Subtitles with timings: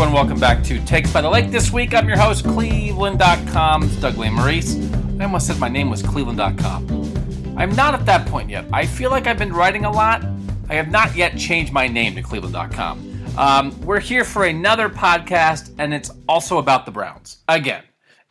[0.00, 0.14] everyone.
[0.14, 1.50] Welcome back to Takes by the Lake.
[1.50, 5.20] This week, I'm your host, Cleveland.com's Doug Lesmerises.
[5.20, 7.56] I almost said my name was Cleveland.com.
[7.58, 8.64] I'm not at that point yet.
[8.72, 10.24] I feel like I've been writing a lot.
[10.68, 13.34] I have not yet changed my name to Cleveland.com.
[13.36, 17.38] Um, we're here for another podcast, and it's also about the Browns.
[17.48, 17.82] Again,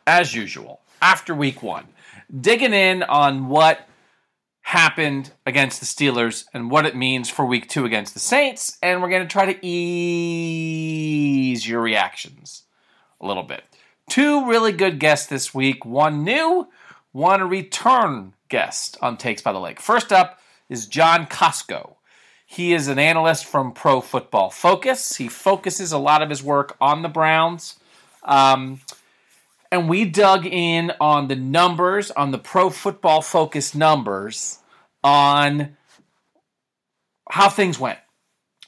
[0.06, 1.86] as usual, after week one,
[2.40, 3.86] digging in on what
[4.68, 8.76] happened against the Steelers and what it means for week two against the Saints.
[8.82, 12.64] And we're going to try to ease your reactions
[13.18, 13.64] a little bit.
[14.10, 16.68] Two really good guests this week one new,
[17.12, 19.80] one a return guest on Takes by the Lake.
[19.80, 20.38] First up
[20.68, 21.94] is John Kosko.
[22.44, 25.16] He is an analyst from Pro Football Focus.
[25.16, 27.78] He focuses a lot of his work on the Browns.
[28.22, 28.80] Um,
[29.70, 34.58] and we dug in on the numbers, on the pro football focused numbers,
[35.04, 35.76] on
[37.30, 37.98] how things went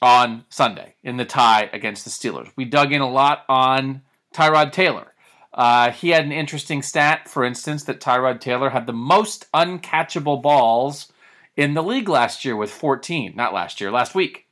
[0.01, 2.51] on Sunday in the tie against the Steelers.
[2.55, 4.01] We dug in a lot on
[4.33, 5.13] Tyrod Taylor.
[5.53, 10.41] Uh, he had an interesting stat, for instance, that Tyrod Taylor had the most uncatchable
[10.41, 11.11] balls
[11.57, 13.33] in the league last year with 14.
[13.35, 14.47] Not last year, last week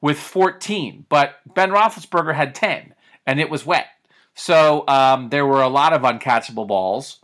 [0.00, 1.06] with 14.
[1.08, 2.94] But Ben Roethlisberger had 10,
[3.26, 3.86] and it was wet.
[4.34, 7.20] So um, there were a lot of uncatchable balls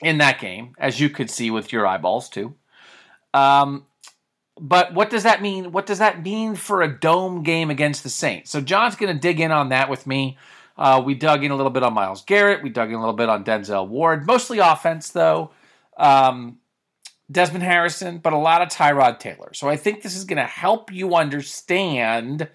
[0.00, 2.54] in that game, as you could see with your eyeballs too.
[3.34, 3.86] Um,
[4.58, 5.72] but what does that mean?
[5.72, 8.50] What does that mean for a dome game against the Saints?
[8.50, 10.38] So John's going to dig in on that with me.
[10.78, 12.62] Uh, we dug in a little bit on Myles Garrett.
[12.62, 14.26] We dug in a little bit on Denzel Ward.
[14.26, 15.50] Mostly offense, though.
[15.96, 16.58] Um,
[17.30, 19.52] Desmond Harrison, but a lot of Tyrod Taylor.
[19.52, 22.48] So I think this is going to help you understand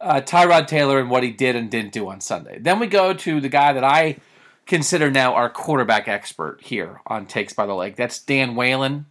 [0.00, 2.58] uh, Tyrod Taylor and what he did and didn't do on Sunday.
[2.58, 4.18] Then we go to the guy that I
[4.66, 7.96] consider now our quarterback expert here on Takes by the Lake.
[7.96, 9.06] That's Dan Whalen.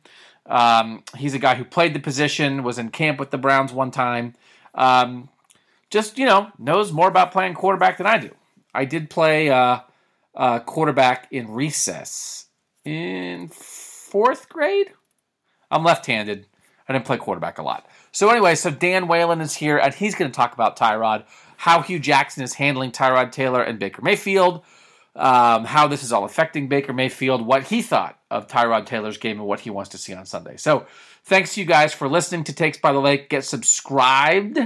[0.45, 3.91] Um, he's a guy who played the position, was in camp with the Browns one
[3.91, 4.35] time.
[4.75, 5.29] Um,
[5.89, 8.31] just, you know, knows more about playing quarterback than I do.
[8.73, 9.79] I did play uh,
[10.35, 12.47] uh, quarterback in recess
[12.83, 14.91] in fourth grade.
[15.71, 16.45] I'm left handed.
[16.87, 17.87] I didn't play quarterback a lot.
[18.15, 21.25] So anyway, so Dan Whalen is here, and he's going to talk about Tyrod,
[21.57, 24.63] how Hue Jackson is handling Tyrod Taylor and Baker Mayfield,
[25.17, 29.39] um, how this is all affecting Baker Mayfield, what he thought of Tyrod Taylor's game,
[29.39, 30.55] and what he wants to see on Sunday.
[30.55, 30.85] So
[31.25, 33.27] thanks to you guys for listening to Takes by the Lake.
[33.27, 34.59] Get subscribed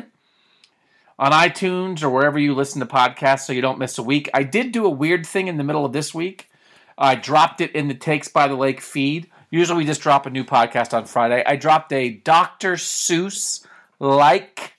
[1.17, 4.29] on iTunes or wherever you listen to podcasts so you don't miss a week.
[4.31, 6.51] I did do a weird thing in the middle of this week.
[6.99, 10.29] I dropped it in the Takes by the Lake feed Usually we just drop a
[10.29, 11.43] new podcast on Friday.
[11.45, 12.73] I dropped a Dr.
[12.73, 13.65] Seuss
[13.99, 14.73] like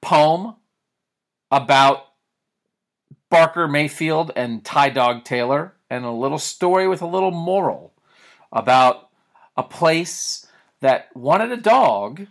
[0.00, 0.54] poem
[1.50, 2.06] about
[3.30, 7.92] Barker Mayfield and Ty Dog Taylor, and a little story with a little moral
[8.52, 9.08] about
[9.56, 10.46] a place
[10.80, 12.26] that wanted a dog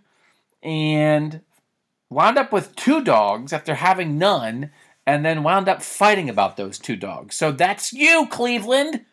[0.64, 1.42] and
[2.10, 4.72] wound up with two dogs after having none,
[5.06, 7.36] and then wound up fighting about those two dogs.
[7.36, 9.06] So that's you, Cleveland.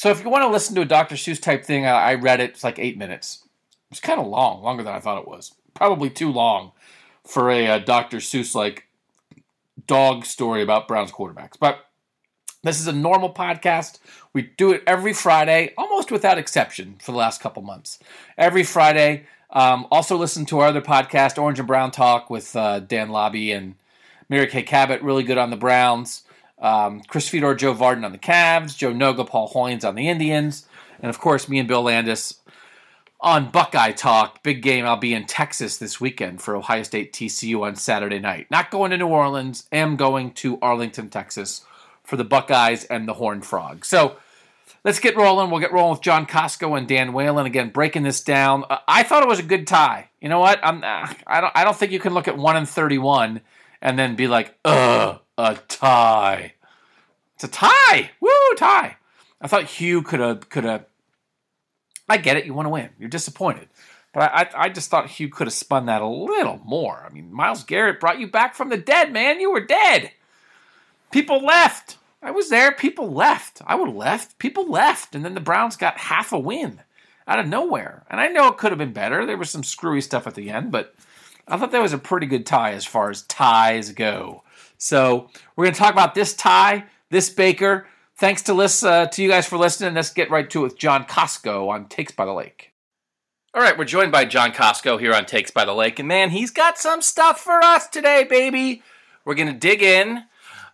[0.00, 1.14] So if you want to listen to a Dr.
[1.14, 2.52] Seuss type thing, I read it.
[2.52, 3.44] It's like eight minutes.
[3.90, 5.54] It's kind of long, longer than I thought it was.
[5.74, 6.72] Probably too long
[7.22, 8.16] for a, a uh, Dr.
[8.16, 8.86] Seuss like
[9.86, 11.58] dog story about Browns quarterbacks.
[11.60, 11.84] But
[12.62, 13.98] this is a normal podcast.
[14.32, 17.98] We do it every Friday, almost without exception, for the last couple months.
[18.38, 19.26] Every Friday.
[19.50, 23.54] Um, also, listen to our other podcast, Orange and Brown Talk, with uh, Dan Labbe
[23.54, 23.74] and
[24.30, 25.02] Mary Kay Cabot.
[25.02, 26.22] Really good on the Browns.
[26.60, 30.66] Um, Chris Fedor, Joe Vardon on the Cavs, Joe Noga, Paul Hoynes on the Indians,
[31.00, 32.40] and of course me and Bill Landis
[33.20, 34.42] on Buckeye Talk.
[34.42, 34.84] Big game.
[34.84, 38.46] I'll be in Texas this weekend for Ohio State TCU on Saturday night.
[38.50, 39.66] Not going to New Orleans.
[39.72, 41.64] Am going to Arlington, Texas
[42.02, 43.84] for the Buckeyes and the Horned Frog.
[43.84, 44.16] So
[44.84, 45.50] let's get rolling.
[45.50, 48.64] We'll get rolling with John Kosko and Dan Whalen again, breaking this down.
[48.68, 50.08] Uh, I thought it was a good tie.
[50.20, 50.58] You know what?
[50.62, 50.82] I'm.
[50.82, 51.52] Uh, I don't.
[51.54, 53.40] I don't think you can look at one and thirty-one
[53.80, 56.54] and then be like, ugh a tie.
[57.34, 58.10] It's a tie.
[58.20, 58.96] Woo, tie.
[59.40, 60.84] I thought Hue could have could have.
[62.08, 62.44] I get it.
[62.44, 62.90] You want to win.
[62.98, 63.68] You're disappointed,
[64.12, 67.04] but I I just thought Hue could have spun that a little more.
[67.08, 69.40] I mean, Myles Garrett brought you back from the dead, man.
[69.40, 70.12] You were dead.
[71.10, 71.96] People left.
[72.22, 72.72] I was there.
[72.72, 73.62] People left.
[73.66, 74.38] I would have left.
[74.38, 76.82] People left, and then the Browns got half a win
[77.26, 78.04] out of nowhere.
[78.10, 79.24] And I know it could have been better.
[79.24, 80.94] There was some screwy stuff at the end, but
[81.50, 84.44] I thought that was a pretty good tie as far as ties go.
[84.78, 87.86] So we're going to talk about this tie, this Baker.
[88.16, 89.94] Thanks to list, uh, to you guys for listening.
[89.94, 92.72] Let's get right to it with John Kosko on Takes by the Lake.
[93.52, 96.30] All right, we're joined by John Kosko here on Takes by the Lake, and man,
[96.30, 98.82] he's got some stuff for us today, baby.
[99.24, 100.22] We're going to dig in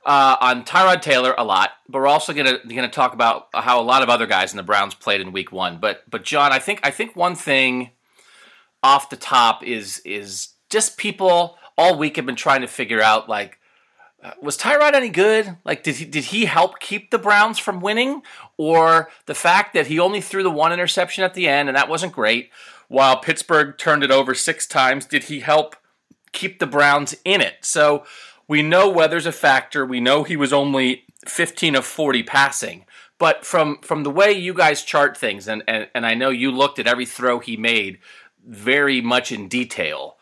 [0.05, 3.83] uh, on Tyrod Taylor a lot, but we're also going to talk about how a
[3.83, 5.79] lot of other guys in the Browns played in Week One.
[5.79, 7.93] But but John, I think I think one thing
[8.83, 13.29] off the top is is just people all week have been trying to figure out
[13.29, 13.59] like
[14.27, 15.57] uh, was Tyrod any good?
[15.65, 18.23] Like, did he did he help keep the Browns from winning,
[18.57, 21.89] or the fact that he only threw the one interception at the end and that
[21.89, 22.51] wasn't great,
[22.89, 25.05] while Pittsburgh turned it over six times?
[25.05, 25.77] Did he help
[26.33, 27.57] keep the Browns in it?
[27.61, 28.05] So
[28.49, 29.85] we know weather's a factor.
[29.85, 32.85] We know he was only 15 of 40 passing,
[33.19, 36.51] but from from the way you guys chart things, and and, and I know you
[36.51, 37.99] looked at every throw he made
[38.45, 40.16] very much in detail.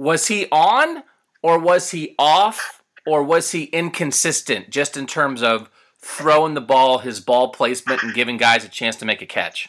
[0.00, 1.02] Was he on
[1.42, 2.80] or was he off?
[3.06, 8.14] or was he inconsistent just in terms of throwing the ball, his ball placement, and
[8.14, 9.68] giving guys a chance to make a catch?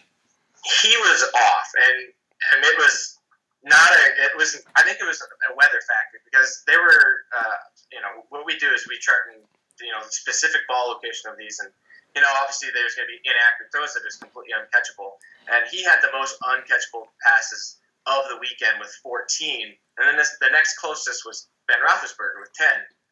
[0.82, 2.14] He was off, and
[2.54, 3.18] and it was
[3.64, 4.04] not a.
[4.26, 4.62] It was.
[4.78, 7.26] I think it was a weather factor because they were.
[7.34, 7.58] Uh,
[7.92, 9.42] you know, what we do is we chart and
[9.82, 11.74] you know the specific ball location of these, and
[12.16, 15.18] you know obviously there's going to be inaccurate throws that is completely uncatchable,
[15.50, 20.34] and he had the most uncatchable passes of the weekend with 14, and then this,
[20.42, 22.68] the next closest was Ben Roethlisberger with 10.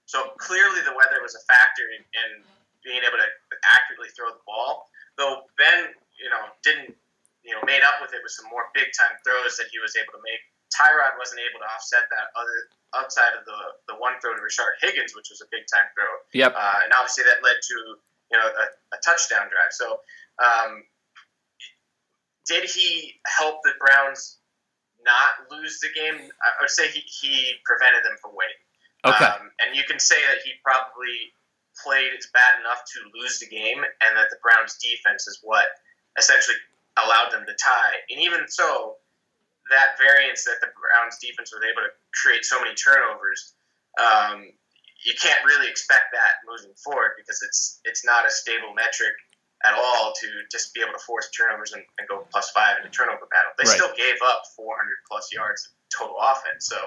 [0.09, 2.30] So clearly the weather was a factor in, in
[2.81, 3.30] being able to
[3.69, 4.89] accurately throw the ball.
[5.21, 6.97] Though Ben, you know, didn't,
[7.45, 9.94] you know, made up with it with some more big time throws that he was
[9.94, 10.41] able to make.
[10.74, 13.59] Tyrod wasn't able to offset that other outside of the
[13.89, 16.09] the one throw to Rashard Higgins, which was a big time throw.
[16.33, 16.53] Yep.
[16.57, 17.77] Uh, and obviously that led to
[18.33, 19.74] you know a, a touchdown drive.
[19.74, 20.01] So
[20.41, 20.86] um,
[22.45, 24.38] did he help the Browns
[25.06, 26.16] not lose the game?
[26.16, 28.62] I would say he, he prevented them from winning.
[29.06, 29.25] Okay.
[29.25, 31.31] Um, and you can say that he probably
[31.80, 35.66] played it's bad enough to lose the game, and that the Browns' defense is what
[36.18, 36.57] essentially
[37.00, 38.04] allowed them to tie.
[38.12, 39.00] And even so,
[39.72, 43.56] that variance that the Browns' defense was able to create so many turnovers,
[43.96, 44.51] um,
[45.06, 49.16] you can't really expect that moving forward because it's it's not a stable metric
[49.65, 52.88] at all to just be able to force turnovers and, and go plus five in
[52.88, 53.51] a turnover battle.
[53.59, 53.75] They Right.
[53.75, 54.71] still gave up 400
[55.09, 56.79] plus yards of total offense, so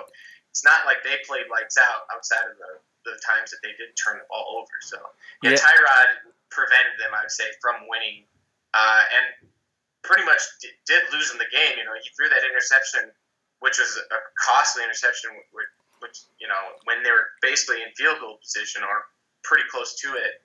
[0.49, 2.81] it's not like they played lights out outside of the,
[3.13, 4.73] the times that they did turn the ball over.
[4.81, 4.97] So
[5.43, 5.57] yeah, Yeah.
[5.61, 8.25] Tyrod prevented them, I would say, from winning,
[8.73, 9.49] uh, and
[10.03, 11.77] pretty much d- did lose in the game.
[11.77, 13.13] You know, he threw that interception,
[13.61, 15.69] which was a costly interception, which,
[16.01, 19.05] which you know when they were basically in field goal position or
[19.45, 20.41] pretty close to it.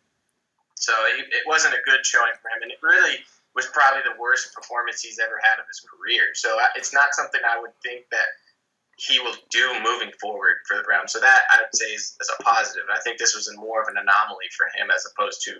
[0.80, 3.20] So it, it wasn't a good showing for him, and it really
[3.56, 6.34] was probably the worst performance he's ever had of his career.
[6.34, 8.30] So it's not something I would think that
[8.98, 11.14] he will do moving forward for the Browns.
[11.14, 12.84] So that I would say is, is a positive.
[12.94, 15.54] I think this was more of an anomaly for him as opposed to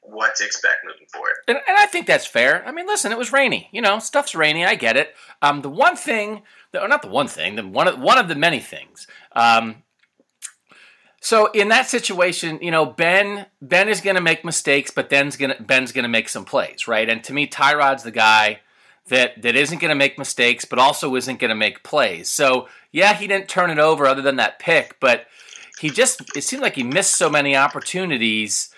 [0.00, 1.34] what to expect moving forward.
[1.48, 2.66] And, and I think that's fair.
[2.66, 3.68] I mean, listen, it was rainy.
[3.72, 4.64] You know, stuff's rainy.
[4.64, 5.14] I get it.
[5.40, 6.42] Um, the one thing,
[6.74, 9.06] or not the one thing, the one of, one of the many things.
[9.32, 9.83] Um,
[11.24, 15.38] so in that situation, you know, Ben Ben is going to make mistakes, but Ben's
[15.38, 17.08] going to Ben's going to make some plays, right?
[17.08, 18.60] And to me, Tyrod's the guy
[19.08, 22.28] that that isn't going to make mistakes, but also isn't going to make plays.
[22.28, 25.24] So yeah, he didn't turn it over other than that pick, but
[25.80, 28.68] he just it seemed like he missed so many opportunities.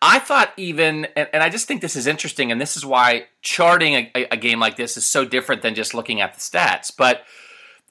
[0.00, 3.26] I thought even, and, and I just think this is interesting, and this is why
[3.42, 6.40] charting a, a, a game like this is so different than just looking at the
[6.40, 6.90] stats.
[6.96, 7.24] But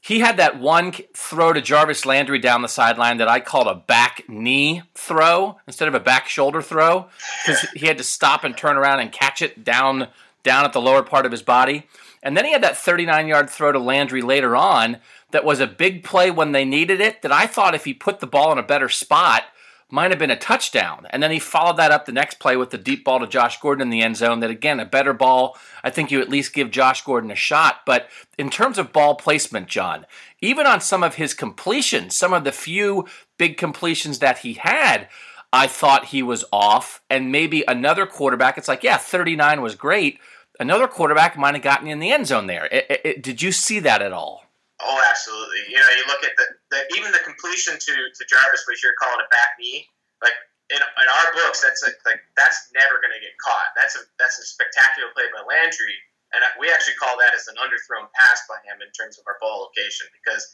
[0.02, 3.76] he had that one throw to Jarvis Landry down the sideline that I called a
[3.76, 7.08] back knee throw instead of a back shoulder throw
[7.46, 10.08] because he had to stop and turn around and catch it down
[10.42, 11.86] down at the lower part of his body.
[12.24, 14.98] And then he had that 39 yard throw to Landry later on
[15.32, 17.22] that was a big play when they needed it.
[17.22, 19.44] That I thought if he put the ball in a better spot,
[19.92, 21.08] might have been a touchdown.
[21.10, 23.60] And then he followed that up the next play with the deep ball to Josh
[23.60, 24.40] Gordon in the end zone.
[24.40, 25.58] That again, a better ball.
[25.84, 27.82] I think you at least give Josh Gordon a shot.
[27.86, 30.06] But in terms of ball placement, John,
[30.42, 35.08] even on some of his completions, some of the few big completions that he had,
[35.52, 37.02] I thought he was off.
[37.10, 40.20] And maybe another quarterback, it's like, yeah, 39 was great.
[40.60, 42.66] Another quarterback might have gotten in the end zone there.
[42.66, 44.44] It, it, it, did you see that at all?
[44.80, 45.68] Oh, absolutely.
[45.68, 48.96] You know, you look at the, the even the completion to, to Jarvis, which you're
[48.96, 49.84] calling a back knee,
[50.24, 50.36] like
[50.72, 53.76] in, in our books, that's a, like that's never going to get caught.
[53.76, 56.00] That's a that's a spectacular play by Landry,
[56.32, 59.36] and we actually call that as an underthrown pass by him in terms of our
[59.44, 60.48] ball location because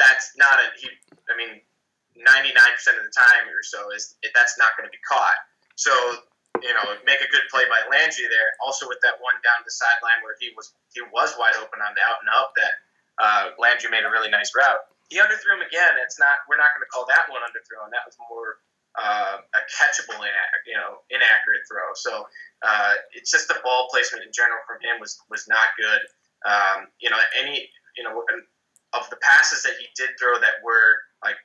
[0.00, 0.88] that's not a he.
[1.28, 1.60] I mean,
[2.16, 2.24] 99%
[2.96, 5.36] of the time or so is that's not going to be caught.
[5.76, 5.92] So
[6.64, 8.50] you know, make a good play by Landry there.
[8.64, 11.92] Also with that one down the sideline where he was he was wide open on
[11.94, 12.87] the out and up that
[13.18, 14.82] uh, Landry made a really nice route.
[15.10, 15.96] He underthrew him again.
[16.04, 16.44] It's not.
[16.48, 17.90] We're not going to call that one underthrown.
[17.90, 18.60] That was more
[18.98, 21.94] uh, a catchable, inac- you know, inaccurate throw.
[21.94, 22.26] So
[22.62, 26.02] uh, it's just the ball placement in general from him was was not good.
[26.44, 28.22] Um, you know, any you know
[28.92, 31.40] of the passes that he did throw that were like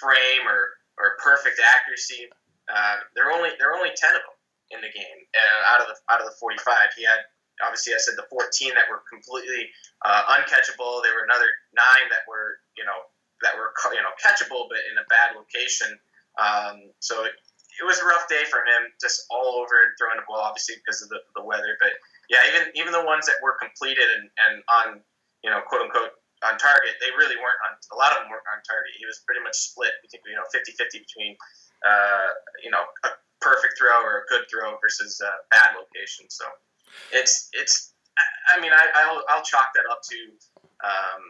[0.00, 2.30] frame or or perfect accuracy,
[2.70, 4.38] uh, there are only there are only ten of them
[4.70, 6.92] in the game uh, out of the out of the 45.
[6.96, 7.24] He had
[7.64, 9.68] obviously I said the 14 that were completely
[10.04, 11.02] uh, uncatchable.
[11.02, 13.08] There were another nine that were you know
[13.42, 15.98] that were you know catchable, but in a bad location.
[16.38, 17.34] Um, so it,
[17.78, 21.02] it was a rough day for him, just all over throwing the ball, obviously because
[21.02, 21.78] of the, the weather.
[21.78, 21.94] But
[22.26, 24.86] yeah, even even the ones that were completed and, and on
[25.42, 27.74] you know quote unquote on target, they really weren't on.
[27.94, 28.94] A lot of them weren't on target.
[28.98, 31.34] He was pretty much split, you know, 50-50 between
[31.82, 32.30] uh,
[32.62, 33.10] you know a
[33.40, 36.26] perfect throw or a good throw versus a bad location.
[36.30, 36.46] So
[37.12, 37.92] it's it's.
[38.54, 40.16] I mean, I, I'll I'll chalk that up to
[40.84, 41.22] um,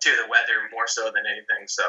[0.00, 1.66] to the weather more so than anything.
[1.66, 1.82] So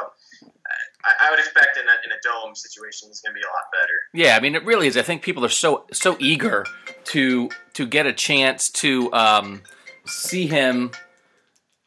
[1.03, 3.47] I, I would expect in a, in a dome situation is going to be a
[3.47, 3.93] lot better.
[4.13, 4.97] Yeah, I mean it really is.
[4.97, 6.65] I think people are so so eager
[7.05, 9.62] to to get a chance to um,
[10.05, 10.91] see him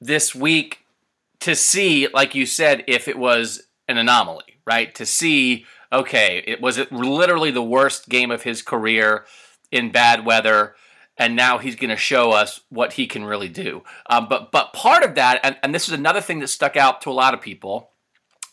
[0.00, 0.80] this week
[1.40, 4.94] to see, like you said, if it was an anomaly, right?
[4.94, 9.24] To see, okay, it was it literally the worst game of his career
[9.70, 10.74] in bad weather
[11.20, 13.82] and now he's going to show us what he can really do.
[14.08, 17.02] Um, but but part of that, and, and this is another thing that stuck out
[17.02, 17.90] to a lot of people,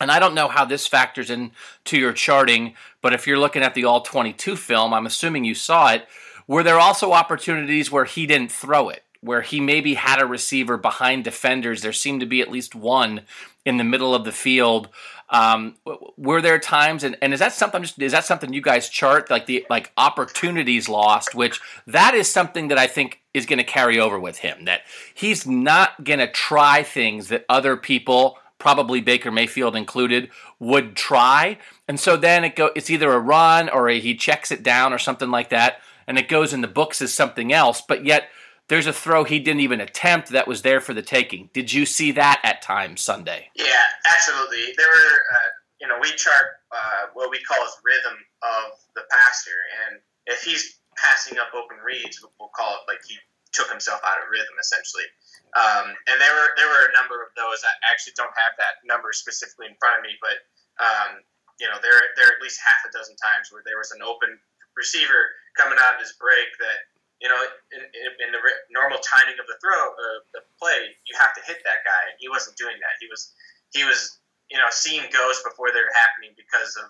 [0.02, 3.74] and I don't know how this factors into your charting, but if you're looking at
[3.74, 6.08] the All 22 film, I'm assuming you saw it.
[6.46, 9.04] Were there also opportunities where he didn't throw it?
[9.27, 11.81] Where he maybe had a receiver behind defenders.
[11.81, 13.22] There seemed to be at least one
[13.65, 14.89] in the middle of the field
[15.29, 15.75] um,
[16.15, 17.84] were there times, and, and is that something?
[17.84, 21.36] Is that something you guys chart like the like opportunities lost?
[21.36, 24.65] Which that is something that I think is going to carry over with him.
[24.65, 24.81] That
[25.13, 30.29] he's not going to try things that other people, probably Baker Mayfield included,
[30.60, 31.57] would try.
[31.89, 32.72] And so then it go.
[32.74, 36.17] It's either a run or a, he checks it down or something like that, and
[36.17, 37.81] it goes in the books as something else.
[37.81, 38.29] But yet
[38.68, 41.50] there's a throw he didn't even attempt that was there for the taking.
[41.54, 43.50] Did you see that at times Sunday?
[43.56, 44.74] Yeah, absolutely.
[44.78, 49.04] There were, uh, you know, we chart uh, what we call his rhythm of the
[49.10, 53.16] passer, and if he's passing up open reads, we'll call it like he
[53.54, 55.08] took himself out of rhythm essentially.
[55.56, 57.64] Um, and there were there were a number of those.
[57.64, 60.38] I actually don't have that number specifically in front of me, but
[60.84, 61.24] um,
[61.58, 64.04] you know, there there are at least half a dozen times where there was an
[64.04, 64.36] open
[64.76, 66.80] receiver coming out of his break that
[67.22, 67.40] you know,
[67.74, 71.66] in, in, the normal timing of the throw, uh, the play, you have to hit
[71.66, 72.94] that guy, and he wasn't doing that.
[73.02, 73.34] He was,
[73.74, 74.22] he was,
[74.54, 76.88] you know, seeing ghosts before they were happening because of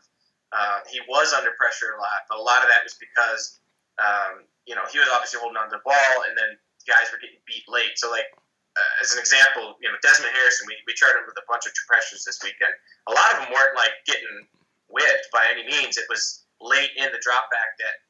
[0.51, 3.59] uh, he was under pressure a lot, but a lot of that was because,
[3.99, 7.19] um, you know, he was obviously holding on to the ball, and then guys were
[7.19, 7.95] getting beat late.
[7.99, 8.27] So, like,
[8.75, 11.67] uh, as an example, you know, Desmond Harrison, we, we charted him with a bunch
[11.67, 12.71] of pressures this weekend.
[13.07, 14.47] A lot of them weren't like getting
[14.87, 15.99] whipped by any means.
[15.99, 18.06] It was late in the drop back that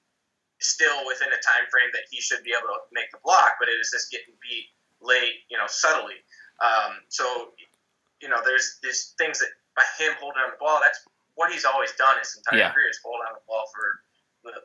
[0.59, 3.69] still within a time frame that he should be able to make the block, but
[3.69, 6.17] it is just getting beat late, you know, subtly.
[6.57, 7.53] Um, so,
[8.21, 11.05] you know, there's these things that by him holding on the ball, that's
[11.37, 12.73] what he's always done his entire yeah.
[12.73, 14.01] career is hold on the ball for,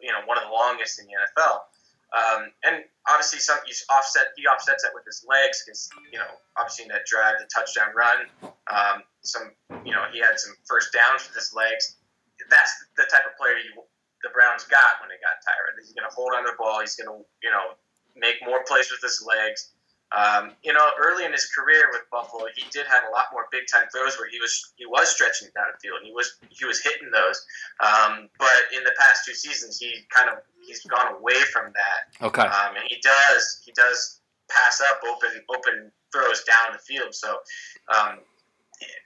[0.01, 1.69] you know, one of the longest in the NFL.
[2.13, 4.37] Um, and obviously, some he's offset.
[4.37, 6.29] He offsets that with his legs because you know,
[6.61, 8.29] obviously, in that drive, the touchdown run,
[8.69, 9.49] um, some
[9.81, 11.97] you know, he had some first downs with his legs.
[12.53, 12.69] That's
[13.01, 13.81] the type of player you
[14.23, 15.75] the Browns got when they got Tyrod.
[15.83, 16.81] He's going to hold on the ball.
[16.81, 17.75] He's going to, you know,
[18.17, 19.73] make more plays with his legs.
[20.13, 23.47] Um, you know, early in his career with Buffalo, he did have a lot more
[23.51, 25.99] big time throws where he was he was stretching down the field.
[25.99, 27.41] and He was he was hitting those.
[27.81, 32.27] Um, but in the past two seasons, he kind of he's gone away from that.
[32.27, 32.43] Okay.
[32.43, 37.15] Um, and he does he does pass up open open throws down the field.
[37.15, 37.39] So
[37.89, 38.19] um,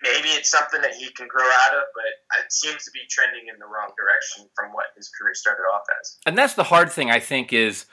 [0.03, 3.49] maybe it's something that he can grow out of, but it seems to be trending
[3.53, 6.19] in the wrong direction from what his career started off as.
[6.27, 7.87] And that's the hard thing, I think, is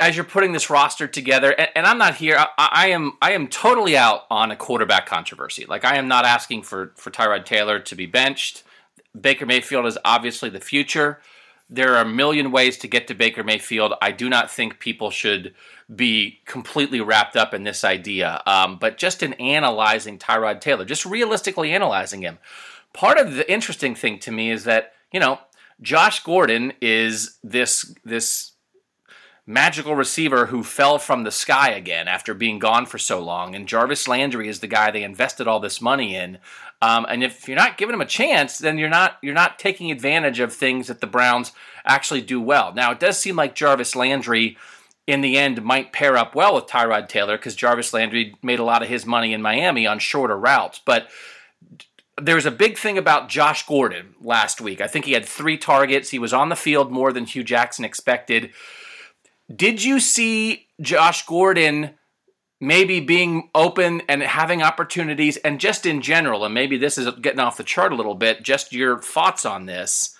[0.00, 2.36] as you're putting this roster together, and, and I'm not here.
[2.38, 5.64] I, I, am I am totally out on a quarterback controversy.
[5.66, 8.64] Like I am not asking for for Tyrod Taylor to be benched.
[9.18, 11.20] Baker Mayfield is obviously the future.
[11.68, 13.94] There are a million ways to get to Baker Mayfield.
[14.00, 15.54] I do not think people should
[15.94, 18.42] be completely wrapped up in this idea.
[18.46, 22.38] Um, but just in analyzing Tyrod Taylor, just realistically analyzing him,
[22.92, 25.38] part of the interesting thing to me is that you know
[25.80, 28.52] Josh Gordon is this this
[29.46, 33.54] magical receiver who fell from the sky again after being gone for so long.
[33.54, 36.38] And Jarvis Landry is the guy they invested all this money in.
[36.82, 39.90] Um, and if you're not giving him a chance, then you're not you're not taking
[39.90, 41.52] advantage of things that the Browns
[41.84, 42.74] actually do well.
[42.74, 44.58] Now it does seem like Jarvis Landry
[45.06, 48.64] in the end might pair up well with Tyrod Taylor because Jarvis Landry made a
[48.64, 50.80] lot of his money in Miami on shorter routes.
[50.84, 51.08] But
[52.20, 54.80] there's a big thing about Josh Gordon last week.
[54.80, 56.10] I think he had three targets.
[56.10, 58.50] He was on the field more than Hue Jackson expected.
[59.54, 61.90] Did you see Josh Gordon
[62.58, 67.38] maybe being open and having opportunities and just in general, and maybe this is getting
[67.38, 70.15] off the chart a little bit, just your thoughts on this?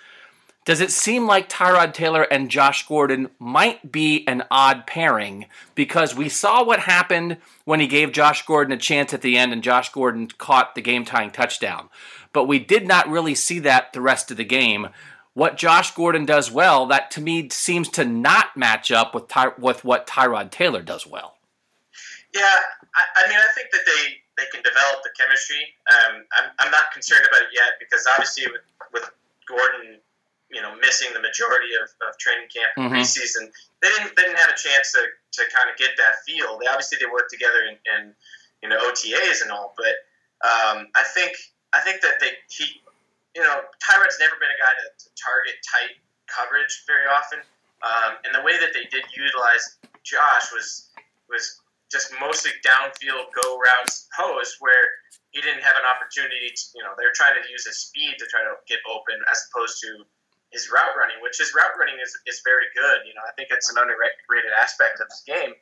[0.67, 5.45] Does it seem like Tyrod Taylor and Josh Gordon might be an odd pairing
[5.75, 9.53] because we saw what happened when he gave Josh Gordon a chance at the end
[9.53, 11.87] and Josh Gordon caught the game tying touchdown.
[12.33, 14.89] But we did not really see that the rest of the game.
[15.33, 19.53] What Josh Gordon does well, that to me seems to not match up with Ty-
[19.57, 21.37] with what Tyrod Taylor does well.
[22.35, 22.41] Yeah,
[22.93, 25.63] I, I mean, I think that they, they can develop the chemistry.
[25.89, 29.09] Um, I'm, I'm not concerned about it yet because obviously with, with
[29.47, 30.01] Gordon
[30.51, 32.99] you know missing the majority of, of training camp and mm-hmm.
[32.99, 33.51] preseason,
[33.81, 35.03] they didn't they didn't have a chance to,
[35.39, 36.57] to kind of get that feel.
[36.59, 38.01] They obviously they worked together in, in
[38.63, 39.95] you know OTAs and all, but
[40.43, 41.35] um, I think
[41.73, 42.81] I think that they he
[43.35, 47.39] you know Tyrod's never been a guy to, to target tight coverage very often,
[47.83, 50.89] um, and the way that they did utilize Josh was
[51.27, 51.59] was
[51.91, 54.91] just mostly downfield go routes post where
[55.31, 58.25] he didn't have an opportunity to, you know, they're trying to use his speed to
[58.27, 60.03] try to get open as opposed to
[60.51, 63.03] his route running, which his route running is, is very good.
[63.03, 65.53] You know, I think it's an underrated aspect of his game.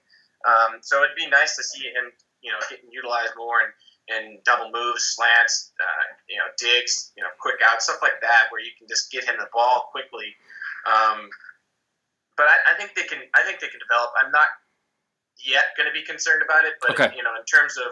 [0.45, 2.13] Um, so it'd be nice to see him,
[2.45, 3.73] you know, getting utilized more and,
[4.05, 8.53] and double moves, slants, uh, you know, digs, you know, quick out, stuff like that,
[8.53, 10.37] where you can just get him the ball quickly.
[10.85, 11.33] Um,
[12.37, 13.25] but I, I, think they can.
[13.33, 14.13] I think they can develop.
[14.21, 14.51] I'm not
[15.41, 17.09] yet going to be concerned about it, but okay.
[17.17, 17.89] you know, in terms of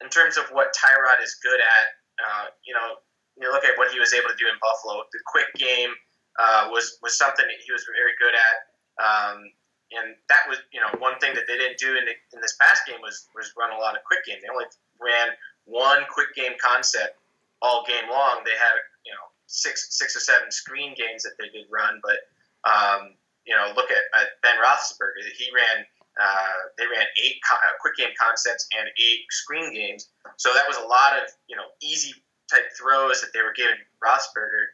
[0.00, 1.86] in terms of what Tyrod is good at,
[2.24, 3.02] uh, you know,
[3.36, 5.92] you look at what he was able to do in Buffalo, the quick game
[6.38, 8.56] uh, was was something that he was very good at.
[9.00, 9.52] Um,
[9.92, 12.56] and that was, you know, one thing that they didn't do in, the, in this
[12.56, 14.38] past game was was run a lot of quick game.
[14.40, 14.64] They only
[15.00, 17.20] ran one quick game concept
[17.60, 18.42] all game long.
[18.44, 18.72] They had,
[19.04, 22.24] you know, six six or seven screen games that they did run, but
[22.64, 25.28] um, you know, look at, at Ben Roethlisberger.
[25.36, 25.84] He ran
[26.16, 30.08] uh, they ran eight co- uh, quick game concepts and eight screen games.
[30.36, 32.14] So that was a lot of you know easy
[32.48, 34.72] type throws that they were giving Roethlisberger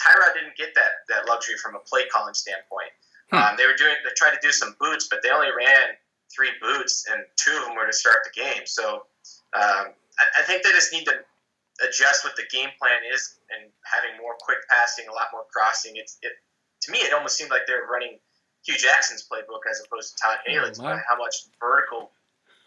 [0.00, 2.90] Tyrod didn't get that that luxury from a play calling standpoint.
[3.30, 3.36] Hmm.
[3.36, 5.94] Um, they were doing they tried to do some boots, but they only ran
[6.34, 8.62] three boots, and two of them were to start the game.
[8.64, 9.06] So
[9.54, 11.14] um, I, I, think they just need to
[11.82, 15.92] adjust what the game plan is and having more quick passing, a lot more crossing.
[15.96, 16.32] It's it
[16.82, 18.18] to me it almost seemed like they were running
[18.64, 22.10] Hue Jackson's playbook as opposed to Todd Haley's oh, by how much vertical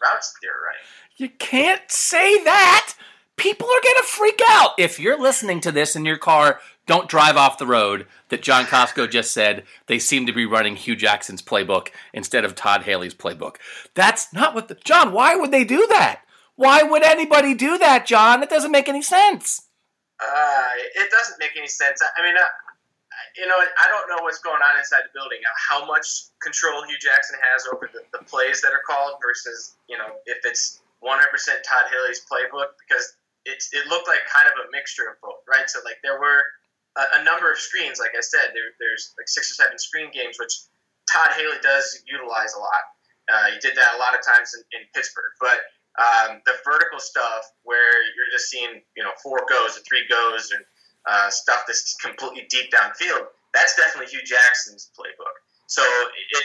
[0.02, 0.82] routes they were running.
[1.16, 2.94] You can't say that.
[3.36, 4.70] People are going to freak out.
[4.78, 8.64] If you're listening to this in your car don't drive off the road that John
[8.64, 13.14] Kosko just said they seem to be running Hue Jackson's playbook instead of Todd Haley's
[13.14, 13.56] playbook.
[13.94, 16.22] That's not what the John, why would they do that?
[16.56, 18.42] Why would anybody do that, John?
[18.42, 19.62] It doesn't make any sense.
[20.20, 22.00] Uh, it doesn't make any sense.
[22.02, 22.46] I mean, uh,
[23.36, 25.38] you know, I don't know what's going on inside the building.
[25.42, 29.74] Uh, how much control Hue Jackson has over the, the plays that are called versus,
[29.88, 31.18] you know, if it's 100%
[31.66, 35.68] Todd Haley's playbook because it, it looked like kind of a mixture of both, right?
[35.68, 36.44] So like there were
[36.96, 37.98] a, a number of screens.
[37.98, 40.54] Like I said, there, there's like six or seven screen games, which
[41.10, 42.84] Todd Haley does utilize a lot.
[43.28, 45.32] Uh, he did that a lot of times in, in Pittsburgh.
[45.40, 45.58] But
[45.96, 50.50] um, the vertical stuff, where you're just seeing you know four goes or three goes
[50.50, 50.62] and
[51.06, 55.36] uh, stuff that's completely deep downfield, that's definitely Hue Jackson's playbook.
[55.66, 56.44] So it,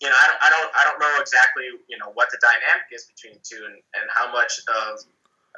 [0.00, 2.92] you know, I don't, I don't, I don't know exactly you know what the dynamic
[2.92, 5.00] is between the two and, and how much of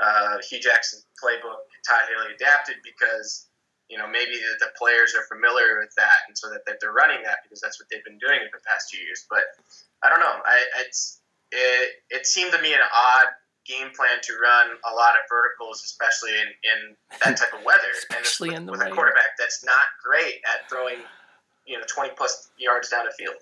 [0.01, 3.49] uh, Hue Jackson's playbook Todd Haley adapted because
[3.89, 6.93] you know, maybe the, the players are familiar with that, and so that, that they're
[6.93, 9.27] running that because that's what they've been doing for the past two years.
[9.31, 9.47] But
[10.03, 10.43] I don't know.
[10.45, 11.21] I it's
[11.53, 13.27] it, it seemed to me an odd
[13.67, 17.91] game plan to run a lot of verticals, especially in, in that type of weather,
[17.99, 20.99] especially and in the with a quarterback that's not great at throwing,
[21.67, 23.37] you know, twenty plus yards down the field.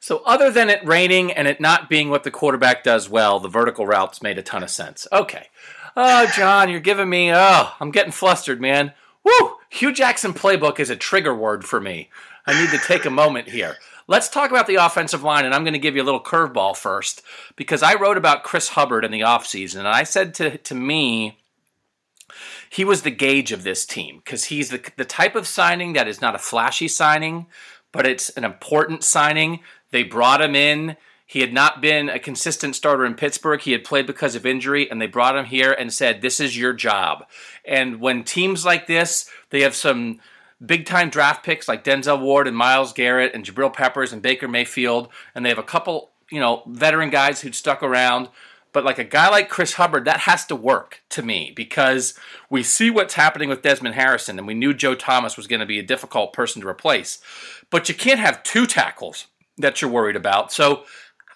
[0.00, 3.48] So, other than it raining and it not being what the quarterback does well, the
[3.48, 5.06] vertical routes made a ton of sense.
[5.10, 5.48] Okay.
[5.96, 8.92] Oh, John, you're giving me, oh, I'm getting flustered, man.
[9.24, 9.56] Woo!
[9.70, 12.10] Hue Jackson playbook is a trigger word for me.
[12.46, 13.76] I need to take a moment here.
[14.06, 16.76] Let's talk about the offensive line, and I'm going to give you a little curveball
[16.76, 17.22] first
[17.56, 21.38] because I wrote about Chris Hubbard in the offseason, and I said to, to me,
[22.68, 26.08] he was the gauge of this team because he's the, the type of signing that
[26.08, 27.46] is not a flashy signing,
[27.92, 29.60] but it's an important signing.
[29.90, 30.96] They brought him in.
[31.26, 33.60] He had not been a consistent starter in Pittsburgh.
[33.60, 36.58] He had played because of injury, and they brought him here and said, This is
[36.58, 37.26] your job.
[37.64, 40.20] And when teams like this, they have some
[40.64, 44.48] big time draft picks like Denzel Ward and Myles Garrett and Jabril Peppers and Baker
[44.48, 48.28] Mayfield, and they have a couple, you know, veteran guys who'd stuck around.
[48.72, 52.18] But like a guy like Chris Hubbard, that has to work to me because
[52.50, 55.66] we see what's happening with Desmond Harrison, and we knew Joe Thomas was going to
[55.66, 57.20] be a difficult person to replace.
[57.70, 60.52] But you can't have two tackles that you're worried about.
[60.52, 60.84] So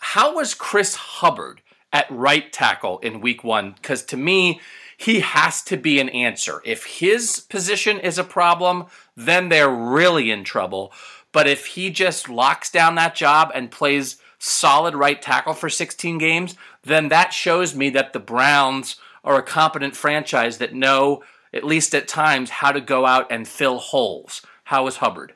[0.01, 1.61] how was Chris Hubbard
[1.93, 3.73] at right tackle in week one?
[3.73, 4.61] Because to me,
[4.97, 6.61] he has to be an answer.
[6.65, 10.93] If his position is a problem, then they're really in trouble.
[11.33, 16.19] But if he just locks down that job and plays solid right tackle for 16
[16.19, 21.65] games, then that shows me that the Browns are a competent franchise that know, at
[21.65, 24.43] least at times, how to go out and fill holes.
[24.65, 25.35] How is Hubbard?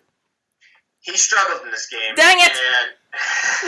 [1.01, 2.14] He struggled in this game.
[2.14, 2.53] Dang it!
[2.53, 2.92] And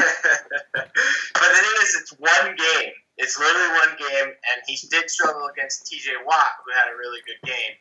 [0.74, 2.92] but the thing is, it's one game.
[3.16, 6.10] It's literally one game, and he did struggle against T.J.
[6.26, 7.76] Watt, who had a really good game.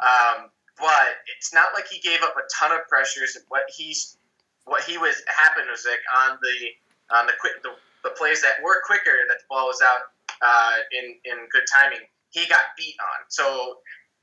[0.00, 3.36] Um, but it's not like he gave up a ton of pressures.
[3.48, 4.16] What he's
[4.64, 7.70] what he was happened was like on the on the quick the,
[8.04, 12.06] the plays that were quicker that the ball was out uh, in in good timing.
[12.30, 13.26] He got beat on.
[13.28, 13.78] So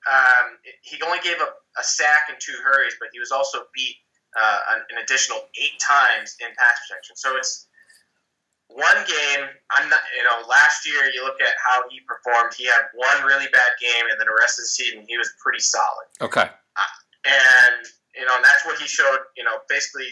[0.07, 3.97] um, he only gave up a sack and two hurries, but he was also beat
[4.35, 4.59] uh,
[4.91, 7.15] an, additional eight times in pass protection.
[7.15, 7.67] So it's
[8.67, 9.47] one game.
[9.71, 12.53] I'm not, you know, last year you look at how he performed.
[12.57, 15.31] He had one really bad game, and then the rest of the season he was
[15.41, 16.07] pretty solid.
[16.21, 16.49] Okay.
[17.25, 17.81] And
[18.15, 19.19] you know, and that's what he showed.
[19.35, 20.07] You know, basically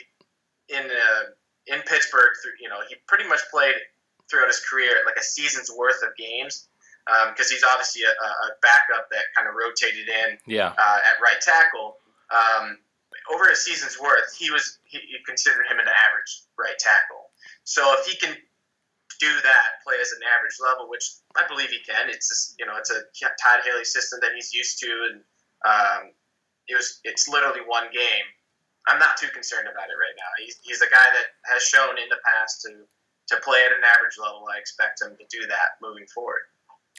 [0.70, 1.24] in uh,
[1.68, 2.34] in Pittsburgh.
[2.62, 3.76] You know, he pretty much played
[4.30, 6.68] throughout his career like a season's worth of games
[7.06, 10.72] because um, he's obviously a, a, backup that kind of rotated in yeah.
[10.78, 11.98] uh, at right tackle.
[12.32, 12.80] Um,
[13.32, 17.32] over a season's worth, he was he, he considered him an average right tackle.
[17.64, 18.36] So if he can
[19.20, 21.06] do that, play as an average level, which
[21.36, 22.10] I believe he can.
[22.10, 23.08] It's just, you know it's a
[23.40, 25.22] Todd Haley system that he's used to, and
[25.64, 26.12] um,
[26.68, 28.28] it was it's literally one game.
[28.88, 30.32] I'm not too concerned about it right now.
[30.44, 32.84] He's, he's a guy that has shown in the past to
[33.36, 34.44] to play at an average level.
[34.54, 36.44] I expect him to do that moving forward.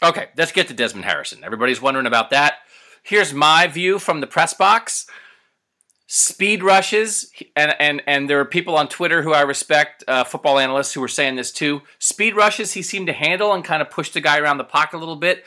[0.03, 1.45] Okay, let's get to Desmond Harrison.
[1.45, 2.59] Everybody's wondering about that.
[3.03, 5.07] Here's my view from the press box
[6.07, 10.59] speed rushes, and and and there are people on Twitter who I respect, uh, football
[10.59, 11.83] analysts who were saying this too.
[11.99, 14.97] Speed rushes, he seemed to handle and kind of push the guy around the pocket
[14.97, 15.45] a little bit.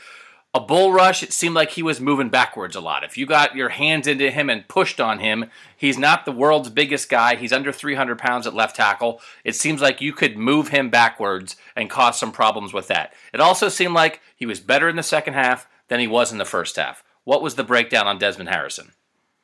[0.54, 3.04] A bull rush, it seemed like he was moving backwards a lot.
[3.04, 6.70] If you got your hands into him and pushed on him, he's not the world's
[6.70, 7.36] biggest guy.
[7.36, 9.22] He's under 300 pounds at left tackle.
[9.44, 13.14] It seems like you could move him backwards and cause some problems with that.
[13.34, 16.40] It also seemed like he was better in the second half than he was in
[16.40, 17.04] the first half.
[17.24, 18.94] What was the breakdown on Desmond Harrison?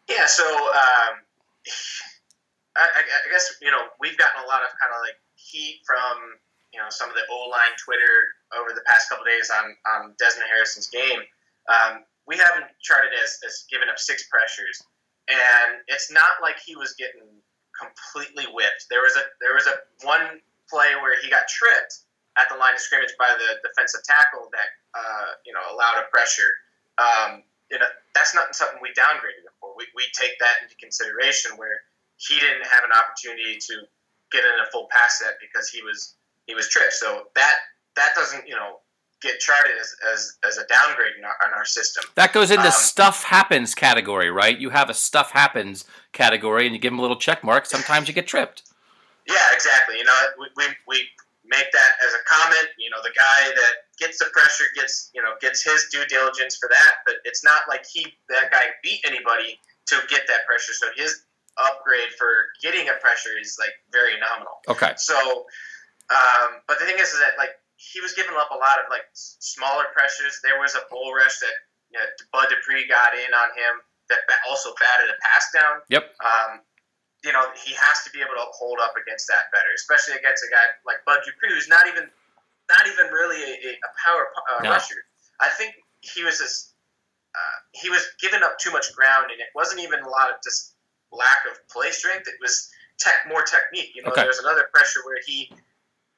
[0.10, 1.24] Yeah, so um,
[2.76, 6.42] I, I, guess you know we've gotten a lot of kind of like heat from
[6.74, 10.16] you know some of the O line Twitter over the past couple days on on
[10.18, 11.22] Desmond Harrison's game.
[11.70, 14.82] Um, we haven't charted as, as giving up six pressures,
[15.30, 17.30] and it's not like he was getting
[17.78, 18.90] completely whipped.
[18.90, 22.74] There was a there was a one play where he got tripped at the line
[22.74, 26.50] of scrimmage by the defensive tackle that uh, you know allowed a pressure.
[26.98, 29.46] Um, you know, that's not something we downgraded
[29.78, 31.82] We, we take that into consideration where
[32.18, 33.74] he didn't have an opportunity to
[34.32, 36.94] get in a full pass set because he was he was tripped.
[36.94, 37.56] So that
[37.96, 38.84] that doesn't you know
[39.24, 42.04] get charted as, as, as a downgrade in our, in our system.
[42.16, 44.58] That goes into um, stuff happens category, right?
[44.60, 47.66] You have a stuff happens category, and you give them a little check mark.
[47.66, 48.64] Sometimes you get tripped.
[49.26, 49.98] Yeah, exactly.
[49.98, 51.08] You know, we, we, we
[51.46, 52.70] make that as a comment.
[52.78, 56.58] You know, the guy that gets the pressure gets you know gets his due diligence
[56.58, 57.04] for that.
[57.06, 60.74] But it's not like he that guy beat anybody to get that pressure.
[60.74, 61.26] So his
[61.58, 64.58] upgrade for getting a pressure is like very nominal.
[64.68, 64.94] Okay.
[64.98, 65.46] So,
[66.10, 68.90] um, but the thing is, is that like he was giving up a lot of
[68.90, 70.40] like smaller pressures.
[70.44, 71.56] There was a bull rush that
[71.92, 75.76] you know, Bud Dupree got in on him that also batted a pass down.
[75.90, 76.04] Yep.
[76.22, 76.52] Um,
[77.24, 80.44] you know, he has to be able to hold up against that better, especially against
[80.44, 82.12] a guy like Bud Dupree, who's not even
[82.68, 84.70] not even really a, a power uh, no.
[84.72, 85.08] rusher.
[85.40, 86.76] I think he was just
[87.34, 90.44] uh, he was giving up too much ground, and it wasn't even a lot of
[90.44, 90.76] just
[91.12, 92.28] lack of play strength.
[92.28, 93.96] It was tech more technique.
[93.96, 94.22] You know, okay.
[94.22, 95.50] there was another pressure where he.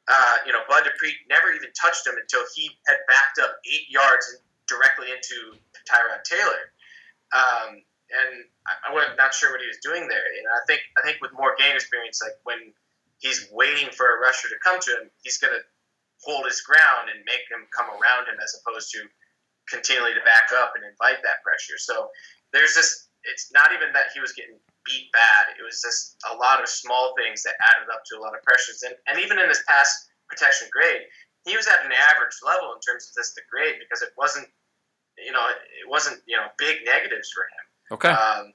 [0.06, 3.89] Uh, you know, Bud Dupree never even touched him until he had backed up eight
[3.89, 4.38] yards
[4.70, 5.58] directly into
[5.89, 6.70] Tyrod Taylor.
[7.34, 7.82] Um,
[8.13, 10.26] and I, was not sure what he was doing there.
[10.26, 12.74] And I think I think with more game experience, like when
[13.20, 15.63] he's waiting for a rusher to come to him, he's going to
[16.24, 19.06] hold his ground and make him come around him as opposed to
[19.70, 21.78] continually to back up and invite that pressure.
[21.78, 22.10] So
[22.54, 23.10] there's this.
[23.26, 25.58] It's not even that he was getting beat bad.
[25.58, 28.46] It was just a lot of small things that added up to a lot of
[28.46, 28.86] pressures.
[28.86, 29.89] And, and even in his pass
[30.30, 31.10] protection grade,
[31.50, 34.46] he was at an average level in terms of just the grade because it wasn't,
[35.18, 37.64] you know, it wasn't, you know, big negatives for him.
[37.91, 38.10] Okay.
[38.10, 38.54] Um,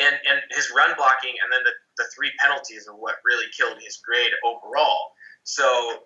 [0.00, 1.70] and and his run blocking and then the,
[2.02, 5.14] the three penalties are what really killed his grade overall.
[5.44, 6.02] So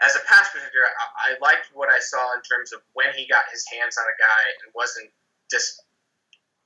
[0.00, 3.26] as a pass protector, I, I liked what I saw in terms of when he
[3.28, 5.10] got his hands on a guy and wasn't
[5.50, 5.82] just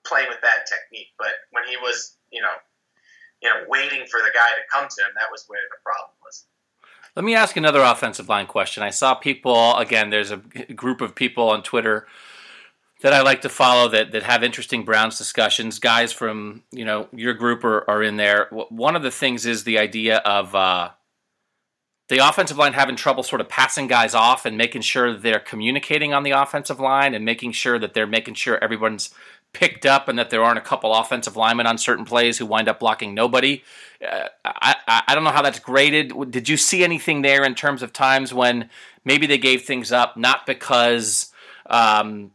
[0.07, 2.55] playing with bad technique, but when he was, you know,
[3.43, 6.11] you know, waiting for the guy to come to him, that was where the problem
[6.25, 6.47] was.
[7.17, 8.83] Let me ask another offensive line question.
[8.83, 10.11] I saw people again.
[10.11, 12.07] There's a group of people on Twitter
[13.03, 15.79] that I like to follow that that have interesting Browns discussions.
[15.79, 18.49] Guys from you know your group are, are in there.
[18.51, 20.91] One of the things is the idea of uh,
[22.09, 26.13] the offensive line having trouble sort of passing guys off and making sure they're communicating
[26.13, 29.11] on the offensive line and making sure that they're making sure everyone's
[29.53, 32.69] picked up and that there aren't a couple offensive linemen on certain plays who wind
[32.69, 33.63] up blocking nobody.
[34.05, 36.31] Uh, I, I don't know how that's graded.
[36.31, 38.71] Did you see anything there in terms of times when
[39.05, 41.33] maybe they gave things up not because
[41.67, 42.33] um,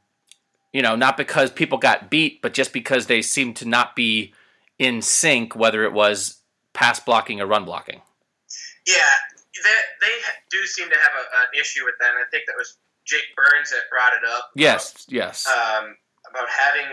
[0.76, 4.34] you know not because people got beat, but just because they seemed to not be
[4.78, 8.02] in sync, whether it was pass blocking or run blocking?
[8.84, 9.16] Yeah,
[9.64, 10.16] they, they
[10.52, 12.12] do seem to have a, an issue with that.
[12.12, 12.76] And I think that was
[13.08, 14.52] Jake Burns that brought it up.
[14.52, 15.48] Yes, about, yes.
[15.48, 15.96] Um,
[16.28, 16.92] about having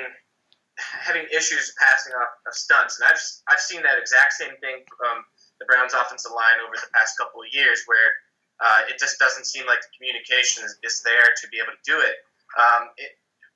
[0.78, 3.18] having issues passing off of stunts, and I've
[3.50, 5.26] I've seen that exact same thing from
[5.58, 8.14] the Browns' offensive line over the past couple of years, where
[8.62, 11.82] uh, it just doesn't seem like the communication is, is there to be able to
[11.82, 12.22] do it.
[12.54, 13.10] Um, it.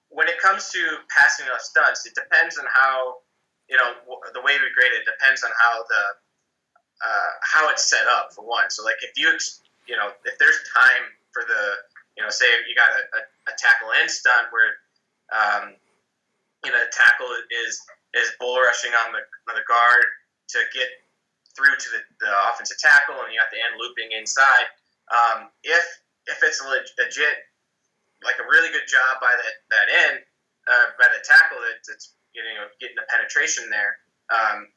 [0.09, 3.23] When it comes to passing off stunts, it depends on how
[3.69, 3.93] you know
[4.33, 6.03] the way we grade it depends on how the
[7.03, 8.71] uh, how it's set up for one.
[8.71, 9.29] So like if you
[9.87, 11.63] you know if there's time for the
[12.17, 14.73] you know say you got a, a, a tackle and stunt where
[15.35, 15.75] um,
[16.65, 17.29] you know the tackle
[17.67, 17.83] is
[18.15, 20.07] is bull rushing on the on the guard
[20.57, 20.89] to get
[21.57, 24.69] through to the, the offensive tackle and you got the end looping inside.
[25.09, 25.85] Um, if
[26.27, 27.37] if it's a legit
[28.25, 30.17] like a really good job by that that end
[30.69, 34.01] uh, by the tackle that, that's you know getting the penetration there.
[34.31, 34.69] Um,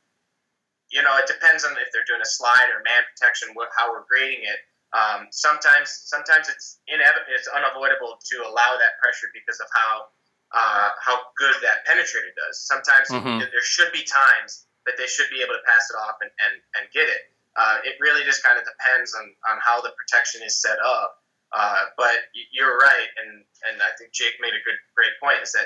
[0.90, 3.94] you know, it depends on if they're doing a slide or man protection, what, how
[3.94, 4.60] we're grading it.
[4.90, 10.10] Um, sometimes, sometimes it's inevitable, it's unavoidable to allow that pressure because of how
[10.50, 12.58] uh, how good that penetrator does.
[12.66, 13.38] Sometimes mm-hmm.
[13.38, 16.58] there should be times that they should be able to pass it off and, and,
[16.74, 17.30] and get it.
[17.54, 21.19] Uh, it really just kind of depends on, on how the protection is set up.
[21.52, 25.52] Uh, but you're right, and, and I think Jake made a good great point is
[25.54, 25.66] that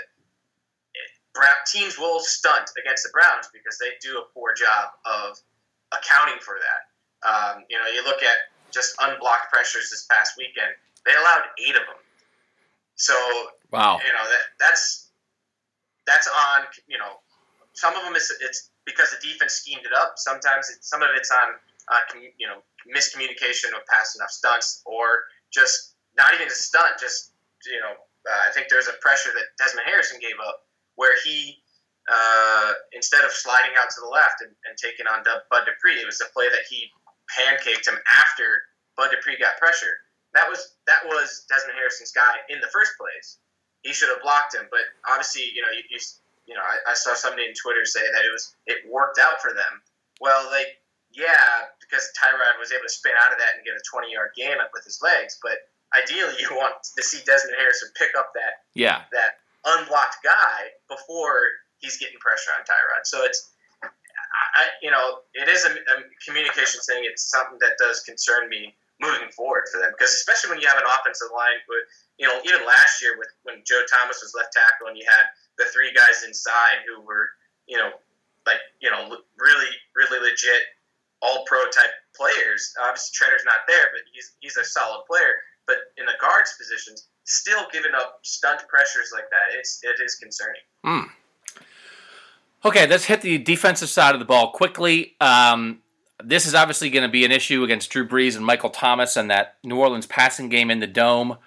[1.34, 5.38] Brown, teams will stunt against the Browns because they do a poor job of
[5.92, 6.82] accounting for that.
[7.26, 10.74] Um, you know, you look at just unblocked pressures this past weekend;
[11.06, 12.02] they allowed eight of them.
[12.96, 13.14] So,
[13.72, 15.10] wow, you know that that's
[16.06, 16.68] that's on.
[16.88, 17.18] You know,
[17.74, 20.14] some of them is it's because the defense schemed it up.
[20.18, 21.56] Sometimes it, some of it's on
[21.90, 22.62] uh, you know
[22.94, 27.00] miscommunication of passing enough stunts, or just not even a stunt.
[27.00, 27.32] Just
[27.66, 31.64] you know, uh, I think there's a pressure that Desmond Harrison gave up where he
[32.12, 36.06] uh, instead of sliding out to the left and, and taking on Bud Dupree, it
[36.06, 36.92] was a play that he
[37.32, 40.04] pancaked him after Bud Dupree got pressure.
[40.34, 43.38] That was that was Desmond Harrison's guy in the first place.
[43.84, 46.00] He should have blocked him, but obviously, you know, you, you,
[46.48, 49.42] you know, I, I, saw somebody in Twitter say that it was it worked out
[49.42, 49.84] for them.
[50.22, 50.80] Well, like,
[51.14, 54.34] yeah, because Tyrod was able to spin out of that and get a 20 yard
[54.36, 58.34] gain up with his legs, but ideally, you want to see Desmond Harrison pick up
[58.34, 63.06] that yeah that unblocked guy before he's getting pressure on Tyrod.
[63.06, 63.52] So it's,
[63.84, 65.96] I, you know, it is a, a
[66.26, 67.04] communication thing.
[67.06, 70.78] It's something that does concern me moving forward for them because especially when you have
[70.78, 71.86] an offensive line with,
[72.18, 75.28] you know, even last year with when Joe Thomas was left tackle and you had
[75.58, 77.30] the three guys inside who were,
[77.68, 77.92] you know,
[78.46, 80.68] like you know, really, really legit
[81.24, 82.74] all pro type players.
[82.84, 85.34] Obviously, Tretter's not there, but he's he's a solid player.
[85.66, 90.16] But in the guards positions, still giving up stunt pressures like that, it's it is
[90.16, 90.62] concerning.
[90.86, 91.10] Mm.
[92.66, 95.16] Okay, let's hit the defensive side of the ball quickly.
[95.20, 95.80] Um,
[96.24, 99.30] this is obviously going to be an issue against Drew Brees and Michael Thomas and
[99.30, 101.38] that New Orleans passing game in the dome.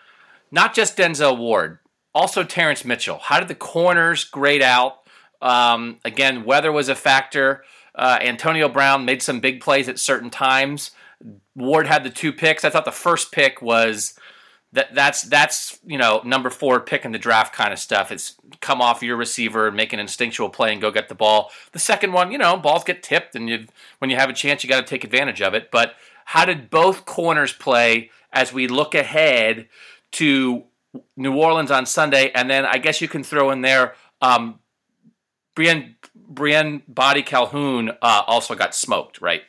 [0.51, 1.79] Not just Denzel Ward,
[2.15, 3.19] also Terrance Mitchell.
[3.19, 5.01] How did the corners grade out?
[5.41, 7.63] Um, again, weather was a factor.
[7.97, 10.91] Uh, Antonio Brown made some big plays at certain times.
[11.55, 12.65] Ward had the two picks.
[12.65, 14.15] I thought the first pick was
[14.73, 18.13] that that's that's you know number four pick in the draft kind of stuff.
[18.13, 21.51] It's come off your receiver and make an instinctual play and go get the ball.
[21.73, 23.67] The second one, you know, balls get tipped and you
[23.99, 25.71] when you have a chance, you got to take advantage of it.
[25.71, 25.95] But
[26.27, 29.69] how did both corners play as we look ahead
[30.13, 30.65] to
[31.17, 32.31] New Orleans on Sunday?
[32.35, 34.59] And then I guess you can throw in there um,
[35.55, 35.95] Briean
[36.33, 39.43] Briean Boddy-Calhoun uh, also got smoked, right?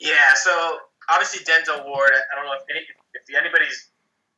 [0.00, 0.34] Yeah.
[0.34, 0.78] So
[1.10, 2.10] obviously Denzel Ward.
[2.12, 2.84] I don't know if any,
[3.14, 3.90] if anybody's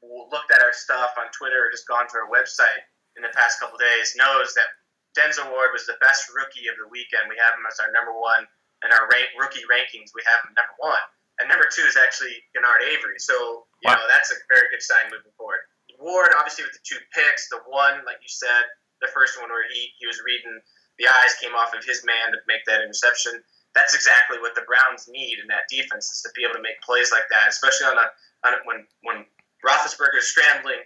[0.03, 3.59] looked at our stuff on Twitter or just gone to our website in the past
[3.59, 4.68] couple days knows that
[5.16, 7.27] Denzel Ward was the best rookie of the weekend.
[7.33, 8.44] We have him as our number one
[8.85, 10.12] in our rank, rookie rankings.
[10.12, 11.01] We have him number one,
[11.40, 13.16] and number two is actually Genard Avery.
[13.16, 13.96] So you wow.
[13.96, 15.64] know that's a very good sign moving forward.
[15.96, 18.68] Ward, obviously, with the two picks, the one like you said,
[19.01, 20.61] the first one where he he was reading
[20.99, 23.43] the eyes came off of his man to make that interception.
[23.75, 26.81] That's exactly what the Browns need in that defense is to be able to make
[26.81, 28.09] plays like that, especially on a,
[28.49, 29.19] on a when when
[29.61, 30.81] Roethlisberger is scrambling,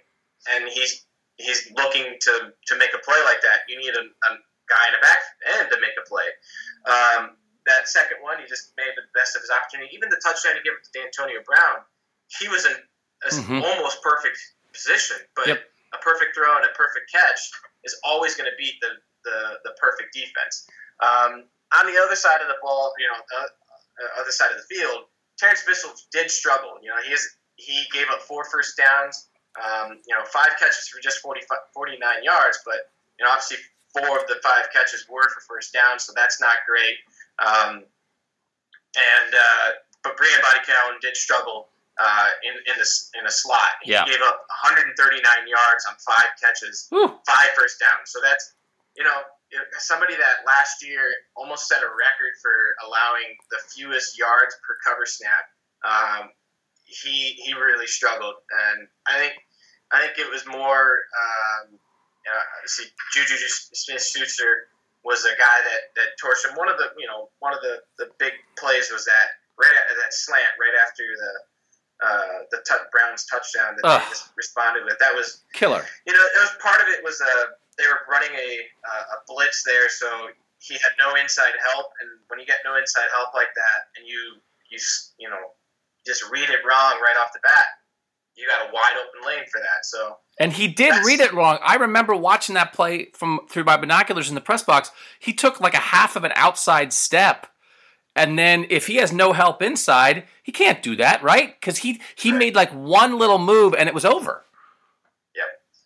[0.50, 1.06] and he's
[1.38, 3.66] he's looking to to make a play like that.
[3.70, 4.30] You need a, a
[4.66, 5.22] guy in the back
[5.58, 6.26] end to make a play.
[6.86, 9.94] Um, that second one, he just made the best of his opportunity.
[9.94, 11.84] Even the touchdown he gave it to Antonio Brown,
[12.40, 13.60] he was in an mm-hmm.
[13.62, 14.38] almost perfect
[14.72, 15.60] position, but yep.
[15.92, 17.38] a perfect throw and a perfect catch
[17.84, 20.68] is always going to beat the, the, the perfect defense.
[21.00, 21.44] Um,
[21.78, 24.68] on the other side of the ball, you know, uh, uh, other side of the
[24.74, 25.04] field,
[25.38, 26.76] Terrance Mitchell did struggle.
[26.82, 29.28] You know, he is, he gave up four first downs,
[29.58, 31.40] um, you know, five catches for just 40,
[31.74, 33.58] 49 yards, but you know, obviously
[33.92, 36.96] four of the five catches were for first down, so that's not great.
[37.38, 37.84] Um,
[38.96, 39.68] and uh,
[40.02, 41.68] but Briean Boddy-Calhoun did struggle
[42.00, 42.88] uh, in in the
[43.20, 43.76] in a slot.
[43.82, 44.04] He yeah.
[44.04, 44.96] gave up 139
[45.46, 48.08] yards on five catches, five first downs.
[48.10, 48.54] So that's
[49.00, 49.18] you know
[49.78, 51.00] somebody that last year
[51.34, 52.52] almost set a record for
[52.86, 55.48] allowing the fewest yards per cover snap.
[55.82, 56.30] Um,
[56.84, 59.34] he he really struggled, and I think
[59.90, 61.00] I think it was more.
[61.16, 61.80] Um,
[62.20, 62.84] uh, see,
[63.14, 63.34] Juju
[63.72, 64.68] Smith-Schuster
[65.02, 66.56] was a guy that that torched him.
[66.56, 69.96] One of the you know one of the, the big plays was that right at,
[69.96, 71.32] that slant right after the
[72.00, 74.00] uh, the t- Browns touchdown that Ugh.
[74.00, 74.98] they just responded with.
[75.00, 75.84] That was killer.
[76.06, 77.46] You know, it was part of it was a uh,
[77.80, 78.50] they were running a
[79.16, 80.28] a blitz there, so
[80.60, 84.06] he had no inside help, and when you get no inside help like that, and
[84.06, 84.36] you
[84.70, 84.78] you
[85.18, 85.56] you know
[86.06, 87.64] just read it wrong right off the bat,
[88.36, 89.84] you got a wide open lane for that.
[89.84, 91.58] So and he did read it wrong.
[91.62, 94.90] I remember watching that play from through my binoculars in the press box.
[95.18, 97.46] He took like a half of an outside step.
[98.16, 101.58] And then if he has no help inside, he can't do that, right?
[101.60, 102.38] Because he he right.
[102.38, 104.44] made like one little move and it was over.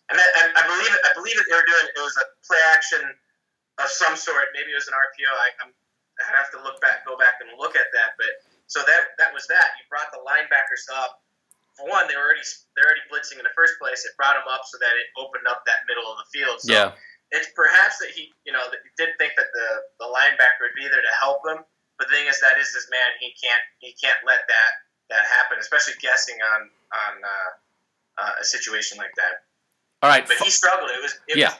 [0.09, 0.93] And, that, and I believe.
[1.01, 1.45] I believe it.
[1.49, 3.01] They were doing it was a play action
[3.81, 4.53] of some sort.
[4.53, 5.31] Maybe it was an RPO.
[5.33, 5.71] I, I'm,
[6.21, 8.13] I have to look back, go back and look at that.
[8.21, 8.29] But
[8.69, 9.75] so that that was that.
[9.81, 11.25] You brought the linebackers up
[11.75, 14.07] for one, they were already they're already blitzing in the first place.
[14.07, 16.63] It brought them up so that it opened up that middle of the field.
[16.63, 16.95] So yeah.
[17.33, 20.77] It's perhaps that he, you know, that he did think that the, the linebacker would
[20.77, 21.65] be there to help him.
[21.97, 23.09] But the thing is, that is his man.
[23.19, 24.71] He can't he can't let that
[25.11, 27.51] that happen, especially guessing on on uh,
[28.23, 29.43] uh, a situation like that.
[30.01, 30.89] All right, but he struggled.
[30.91, 31.53] It was it yeah.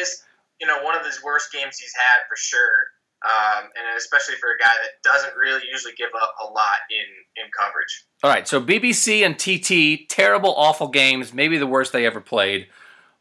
[0.00, 0.22] Is
[0.60, 2.86] you know one of his worst games he's had for sure
[3.24, 7.42] um, and especially for a guy that doesn't really usually give up a lot in
[7.42, 8.04] in coverage.
[8.22, 12.68] All right, so BBC and TT, terrible, awful games, maybe the worst they ever played.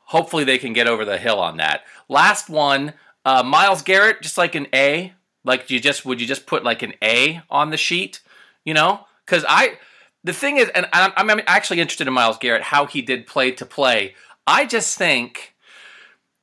[0.05, 1.81] Hopefully, they can get over the hill on that.
[2.09, 2.93] Last one,
[3.25, 5.13] uh, Myles Garrett, just like an A.
[5.43, 8.21] Like you just would you just put like an A on the sheet,
[8.65, 9.05] you know?
[9.25, 9.77] Because I,
[10.23, 13.51] the thing is, and I'm, I'm actually interested in Myles Garrett how he did play
[13.51, 14.13] to play.
[14.47, 15.53] I just think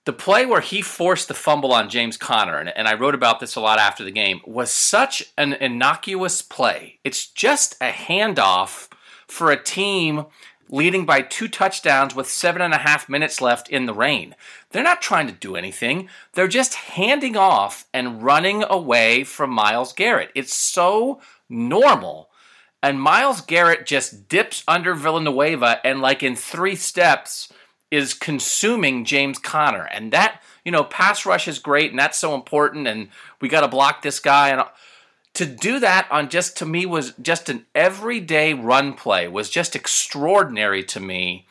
[0.04, 3.40] the play where he forced the fumble on James Conner, and, and, I wrote about
[3.40, 6.98] this a lot after the game, was such an innocuous play.
[7.02, 8.90] It's just a handoff
[9.26, 10.26] for a team
[10.68, 14.34] leading by two touchdowns with seven and a half minutes left in the rain.
[14.70, 19.94] They're not trying to do anything, they're just handing off and running away from Myles
[19.94, 20.30] Garrett.
[20.34, 22.28] It's so normal.
[22.82, 27.50] And Myles Garrett just dips under Villanueva, and like in three steps,
[27.90, 29.84] is consuming James Conner.
[29.84, 33.08] And that, you know, pass rush is great and that's so important and
[33.40, 34.62] we got to block this guy and
[35.34, 39.74] to do that on just to me was just an everyday run play was just
[39.74, 41.46] extraordinary to me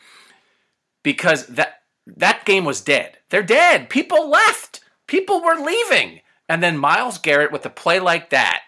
[1.02, 3.18] because that that game was dead.
[3.30, 3.88] They're dead.
[3.88, 4.80] People left.
[5.06, 6.20] People were leaving.
[6.48, 8.62] And then Myles Garrett with a play like that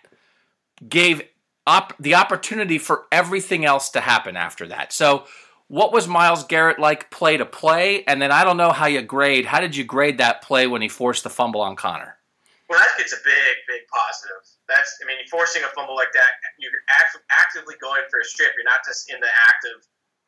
[0.89, 1.23] gave
[1.67, 4.93] up the opportunity for everything else to happen after that.
[4.93, 5.25] So
[5.69, 8.05] what was Myles Garrett like play to play?
[8.05, 9.47] And then I don't know how you grade.
[9.47, 12.17] How did you grade that play when he forced the fumble on Conner?
[12.69, 14.43] Well, that gets a big, big positive.
[14.67, 18.55] That's, I mean, forcing a fumble like that, you're act- actively going for a strip.
[18.59, 19.79] You're not just in the act of,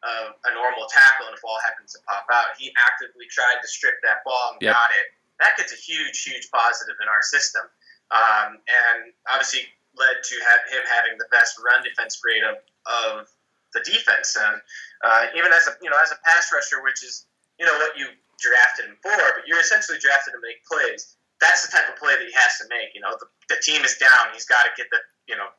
[0.06, 2.54] of a normal tackle and the ball happens to pop out.
[2.58, 4.74] He actively tried to strip that ball and yep.
[4.74, 5.06] got it.
[5.42, 7.66] That gets a huge, huge positive in our system.
[8.10, 9.66] Um, and obviously
[9.98, 13.26] led to have him having the best run defense grade of, of
[13.72, 14.36] the defense.
[14.36, 14.56] And
[15.04, 17.26] uh, even as a you know as a pass rusher, which is
[17.58, 18.06] you know what you
[18.38, 21.16] drafted him for, but you're essentially drafted to make plays.
[21.38, 22.90] That's the type of play that he has to make.
[22.98, 24.34] You know, the, the team is down.
[24.34, 24.98] He's got to get the
[25.30, 25.50] you know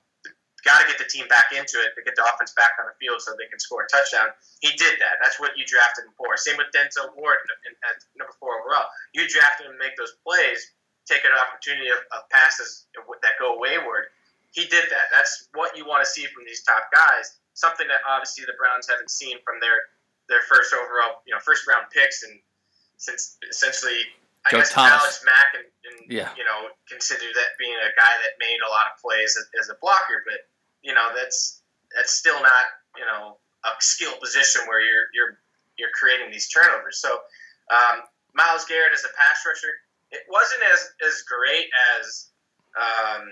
[0.64, 2.95] got to get the team back into it to get the offense back on the
[2.99, 4.28] field so they can score a touchdown.
[4.60, 5.20] He did that.
[5.24, 6.36] That's what you drafted him for.
[6.36, 7.39] Same with Denzel Ward
[7.88, 8.91] at number four overall.
[9.16, 10.76] You drafted him to make those plays,
[11.07, 14.12] take an opportunity of, of passes that go wayward.
[14.51, 15.14] He did that.
[15.14, 18.88] That's what you want to see from these top guys something that obviously the Browns
[18.88, 19.91] haven't seen from their
[20.32, 22.39] their first overall, you know, first round picks, and
[22.95, 24.07] since essentially,
[24.47, 24.95] I Joe guess Thomas.
[24.95, 26.32] Alex Mack and, and yeah.
[26.39, 29.68] you know consider that being a guy that made a lot of plays as, as
[29.68, 30.47] a blocker, but
[30.82, 31.60] you know that's
[31.91, 33.36] that's still not you know
[33.68, 35.34] a skill position where you're you're
[35.76, 36.99] you're creating these turnovers.
[36.99, 37.20] So
[37.70, 38.01] Um,
[38.34, 39.74] Myles Garrett as a pass rusher,
[40.12, 42.30] it wasn't as as great as
[42.78, 43.24] um,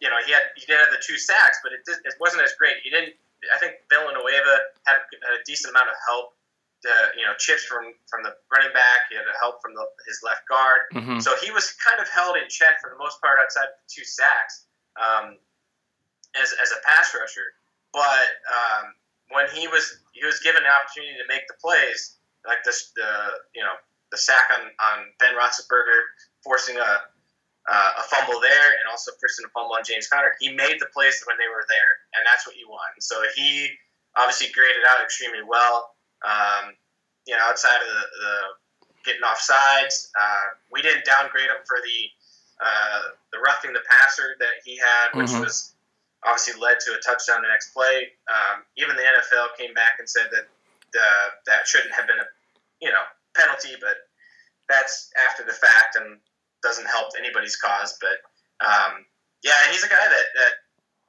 [0.00, 2.42] you know he had he did have the two sacks, but it did, it wasn't
[2.42, 2.76] as great.
[2.82, 3.14] He didn't.
[3.52, 4.54] I think Villanueva
[4.86, 6.36] had a decent amount of help.
[6.84, 9.08] To, you know, chips from from the running back.
[9.08, 10.84] He had help from the, his left guard.
[10.92, 11.16] Mhm.
[11.16, 14.04] So he was kind of held in check for the most part outside the two
[14.04, 14.68] sacks
[15.00, 15.38] um,
[16.36, 17.56] as, as a pass rusher.
[17.96, 18.92] But um,
[19.30, 23.40] when he was he was given the opportunity to make the plays, like this the
[23.54, 23.80] you know
[24.10, 27.00] the sack on, on Ben Roethlisberger, forcing a
[27.70, 30.36] uh, a fumble there, and also forcing a fumble on James Conner.
[30.40, 32.92] He made the plays when they were there, and that's what you want.
[33.00, 33.70] So he
[34.16, 35.94] obviously graded out extremely well.
[36.24, 36.76] Um,
[37.26, 38.34] you know, outside of the, the
[39.04, 41.98] getting off sides, uh, we didn't downgrade him for the
[42.60, 43.02] uh,
[43.32, 45.40] the roughing the passer that he had, which Mhm.
[45.40, 45.74] was
[46.22, 48.12] obviously led to a touchdown the next play.
[48.28, 50.46] Um, even the NFL came back and said that
[51.00, 52.26] uh, that shouldn't have been a
[52.80, 53.02] you know
[53.34, 54.08] penalty, but
[54.68, 56.20] that's after the fact and
[56.64, 57.96] doesn't help anybody's cause.
[58.00, 58.18] But
[58.64, 59.04] um,
[59.44, 60.52] yeah, he's a guy that, that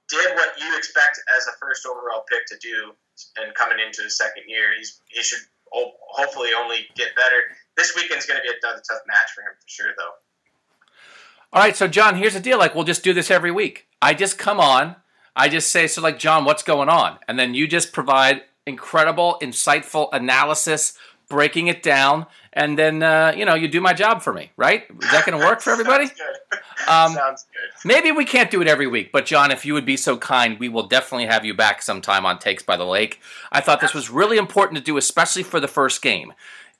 [0.10, 2.93] did what you expect as a first overall pick to do,
[3.41, 5.39] and coming into his second year, he's he should
[5.72, 7.41] hopefully only get better.
[7.76, 10.14] This weekend's going to be another tough match for him for sure, though.
[11.53, 12.58] All right, so John, here's the deal.
[12.58, 13.88] Like, we'll just do this every week.
[14.01, 14.97] I just come on.
[15.36, 17.20] I just say, so like, John, what's going on?
[17.28, 20.97] And then you just provide incredible, insightful analysis,
[21.30, 24.84] breaking it down, and then uh, you know you do my job for me, right?
[25.02, 26.08] Is that going to work for everybody?
[26.08, 26.60] Sounds good.
[26.88, 27.88] Um, Sounds good.
[27.88, 30.60] Maybe we can't do it every week, but John, if you would be so kind,
[30.60, 33.20] we will definitely have you back sometime on Takes by the Lake.
[33.52, 36.34] I thought this was really important to do, especially for the first game.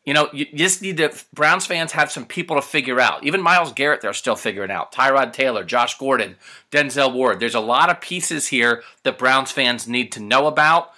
[0.06, 1.12] You know, you you just need to.
[1.34, 3.24] Browns fans have some people to figure out.
[3.24, 4.92] Even Myles Garrett, they're still figuring out.
[4.92, 6.36] Tyrod Taylor, Josh Gordon,
[6.72, 7.40] Denzel Ward.
[7.40, 10.92] There's a lot of pieces here that Browns fans need to know about.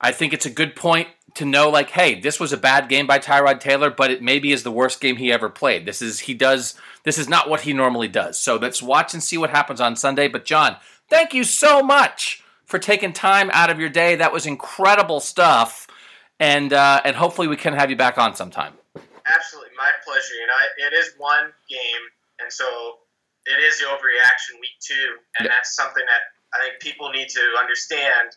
[0.00, 3.06] I think it's a good point to know, like, hey, this was a bad game
[3.06, 5.86] by Tyrod Taylor, but it maybe is the worst game he ever played.
[5.86, 6.74] This is he does.
[7.04, 8.38] This is not what he normally does.
[8.38, 10.28] So let's watch and see what happens on Sunday.
[10.28, 10.76] But John,
[11.08, 14.16] thank you so much for taking time out of your day.
[14.16, 15.86] That was incredible stuff,
[16.40, 18.72] and uh, and hopefully we can have you back on sometime.
[19.26, 20.34] Absolutely, my pleasure.
[20.34, 22.02] You know, it is one game,
[22.40, 22.66] and so
[23.44, 25.52] it is the overreaction week two, and Yeah.
[25.54, 26.22] that's something that
[26.58, 28.30] I think people need to understand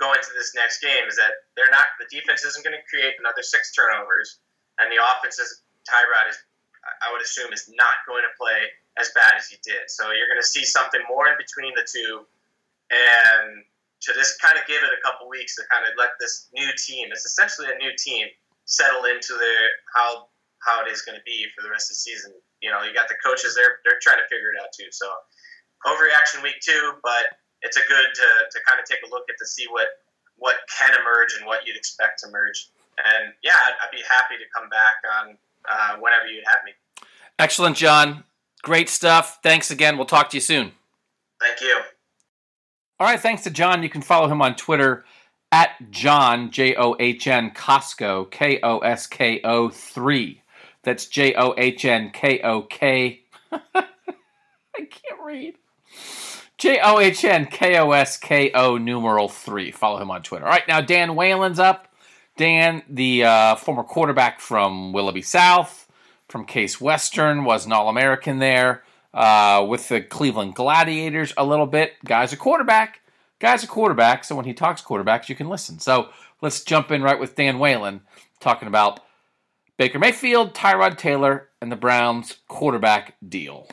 [0.00, 3.14] going to this next game is that they're not the defense isn't going to create
[3.18, 4.40] another six turnovers,
[4.78, 6.38] and the offense is Tyrod is
[7.00, 8.68] I would assume is not going to play
[9.00, 9.88] as bad as he did.
[9.88, 12.26] So you're going to see something more in between the two,
[12.90, 13.64] and
[14.04, 16.68] to just kind of give it a couple weeks to kind of let this new
[16.76, 18.28] team, it's essentially a new team,
[18.66, 19.62] settle into their
[19.96, 20.28] how
[20.60, 22.32] how it is going to be for the rest of the season.
[22.60, 24.88] You know, you got the coaches; they're they're trying to figure it out too.
[24.92, 25.08] So
[25.84, 29.36] overreaction week two, but it's a good to, to kind of take a look at
[29.38, 29.88] to see what
[30.36, 32.68] what can emerge and what you'd expect to emerge.
[32.98, 35.38] And yeah, I'd, I'd be happy to come back on
[35.68, 36.72] uh, whenever you'd have me.
[37.38, 38.24] Excellent, John.
[38.62, 39.40] Great stuff.
[39.42, 39.96] Thanks again.
[39.96, 40.72] We'll talk to you soon.
[41.40, 41.80] Thank you.
[43.00, 43.82] All right, thanks to John.
[43.82, 45.04] You can follow him on Twitter
[45.50, 50.42] at John, J O H N Kosko, K O S K O 3.
[50.82, 53.22] That's J O H N K O K.
[53.52, 53.60] I
[54.76, 55.54] can't read.
[56.64, 59.70] J O H N K O S K O numeral 3.
[59.70, 60.46] Follow him on Twitter.
[60.46, 61.94] All right, now Dan Whalen's up.
[62.38, 65.86] Dan, the uh, former quarterback from Willoughby South,
[66.26, 71.66] from Case Western, was an All American there uh, with the Cleveland Gladiators a little
[71.66, 71.96] bit.
[72.02, 73.02] Guy's a quarterback.
[73.40, 74.24] Guy's a quarterback.
[74.24, 75.78] So when he talks quarterbacks, you can listen.
[75.80, 76.08] So
[76.40, 78.00] let's jump in right with Dan Whalen
[78.40, 79.00] talking about
[79.76, 83.68] Baker Mayfield, Tyrod Taylor, and the Browns quarterback deal.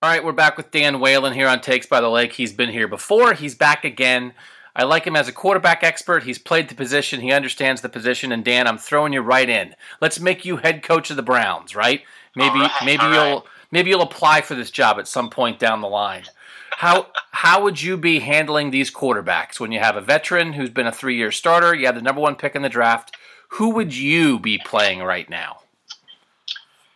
[0.00, 2.32] All right, we're back with Dan Whalen here on Takes by the Lake.
[2.32, 3.32] He's been here before.
[3.32, 4.32] He's back again.
[4.76, 6.22] I like him as a quarterback expert.
[6.22, 7.20] He's played the position.
[7.20, 8.30] He understands the position.
[8.30, 9.74] And Dan, I'm throwing you right in.
[10.00, 12.02] Let's make you head coach of the Browns, right?
[12.36, 13.42] Maybe, right, maybe you'll right.
[13.72, 16.26] maybe you'll apply for this job at some point down the line.
[16.70, 20.86] How how would you be handling these quarterbacks when you have a veteran who's been
[20.86, 21.74] a three year starter?
[21.74, 23.16] You have the number one pick in the draft.
[23.48, 25.62] Who would you be playing right now?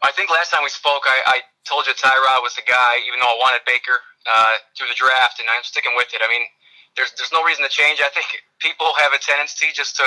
[0.05, 3.22] I think last time we spoke, I, I told you Tyrod was the guy, even
[3.22, 6.22] though I wanted Baker uh, through the draft, and I'm sticking with it.
[6.22, 6.42] I mean,
[6.96, 8.02] there's there's no reason to change.
[8.02, 8.26] I think
[8.60, 10.06] people have a tendency just to,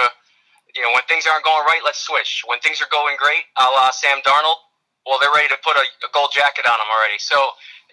[0.76, 2.44] you know, when things aren't going right, let's switch.
[2.46, 4.62] When things are going great, a la Sam Darnold,
[5.06, 7.18] well, they're ready to put a, a gold jacket on him already.
[7.22, 7.38] So,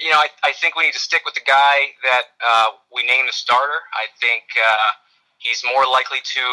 [0.00, 3.04] you know, I, I think we need to stick with the guy that uh, we
[3.04, 3.84] named the starter.
[3.92, 4.90] I think uh,
[5.38, 6.44] he's more likely to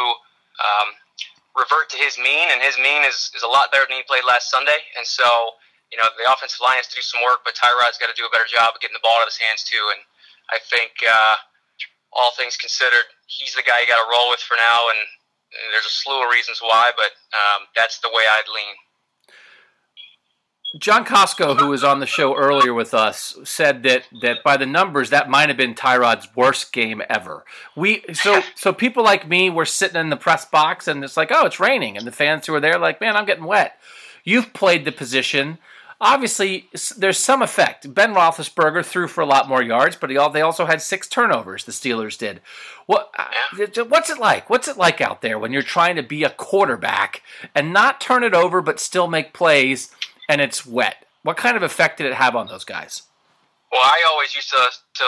[0.59, 0.87] um,
[1.55, 4.27] revert to his mean, and his mean is, is a lot better than he played
[4.27, 4.79] last Sunday.
[4.99, 5.55] And so,
[5.89, 8.25] you know, the offensive line has to do some work, but Tyrod's got to do
[8.25, 9.81] a better job of getting the ball out of his hands too.
[9.93, 10.01] And
[10.53, 11.35] I think, uh,
[12.13, 14.89] all things considered, he's the guy you got to roll with for now.
[14.89, 15.01] And,
[15.53, 18.75] and there's a slew of reasons why, but um, that's the way I'd lean.
[20.77, 24.67] John Kosko, who was on the show earlier with us, said that that by the
[24.67, 27.43] numbers, that might have been Tyrod's worst game ever.
[27.75, 31.31] We so so people like me were sitting in the press box, and it's like,
[31.31, 33.79] oh, it's raining, and the fans who are there, like, man, I'm getting wet.
[34.23, 35.57] You've played the position.
[36.01, 37.93] Obviously, there's some effect.
[37.93, 41.65] Ben Roethlisberger threw for a lot more yards, but all, they also had six turnovers.
[41.65, 42.39] The Steelers did.
[42.85, 43.11] What?
[43.17, 44.49] Uh, what's it like?
[44.49, 47.21] What's it like out there when you're trying to be a quarterback
[47.53, 49.93] and not turn it over, but still make plays?
[50.29, 51.05] and it's wet.
[51.23, 53.01] What kind of effect did it have on those guys?
[53.71, 55.05] Well, I always used to to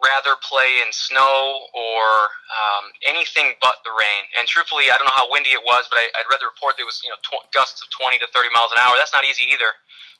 [0.00, 2.04] rather play in snow or
[2.52, 4.22] um, anything but the rain.
[4.40, 6.88] And truthfully, I don't know how windy it was, but I, would rather report there
[6.88, 8.96] was you know tw- gusts of 20 to 30 miles an hour.
[8.96, 9.70] That's not easy either.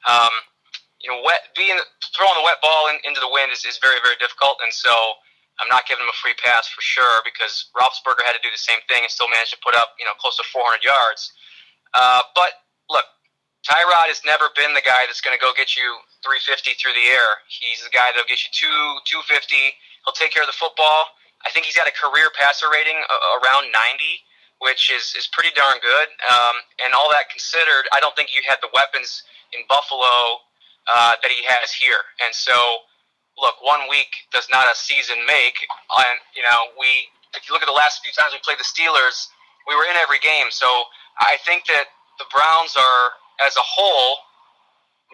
[0.09, 0.33] Um,
[1.01, 1.77] you know, wet being
[2.13, 4.93] throwing the wet ball in, into the wind is, is very very difficult, and so
[5.61, 8.61] I'm not giving him a free pass for sure because Roethlisberger had to do the
[8.61, 11.33] same thing and still managed to put up you know close to 400 yards.
[11.97, 13.09] Uh, but look,
[13.67, 15.85] Tyrod has never been the guy that's going to go get you
[16.25, 17.45] 350 through the air.
[17.49, 19.53] He's the guy that'll get you two 250.
[20.05, 21.13] He'll take care of the football.
[21.45, 22.97] I think he's got a career passer rating
[23.41, 26.09] around 90, which is is pretty darn good.
[26.29, 30.41] Um, and all that considered, I don't think you had the weapons in Buffalo
[30.89, 32.01] uh, that he has here.
[32.25, 32.57] And so,
[33.41, 35.57] look, one week does not a season make.
[36.01, 38.69] And you know, we if you look at the last few times we played the
[38.69, 39.29] Steelers,
[39.69, 40.49] we were in every game.
[40.49, 40.69] So
[41.21, 43.05] I think that the Browns are
[43.47, 44.19] as a whole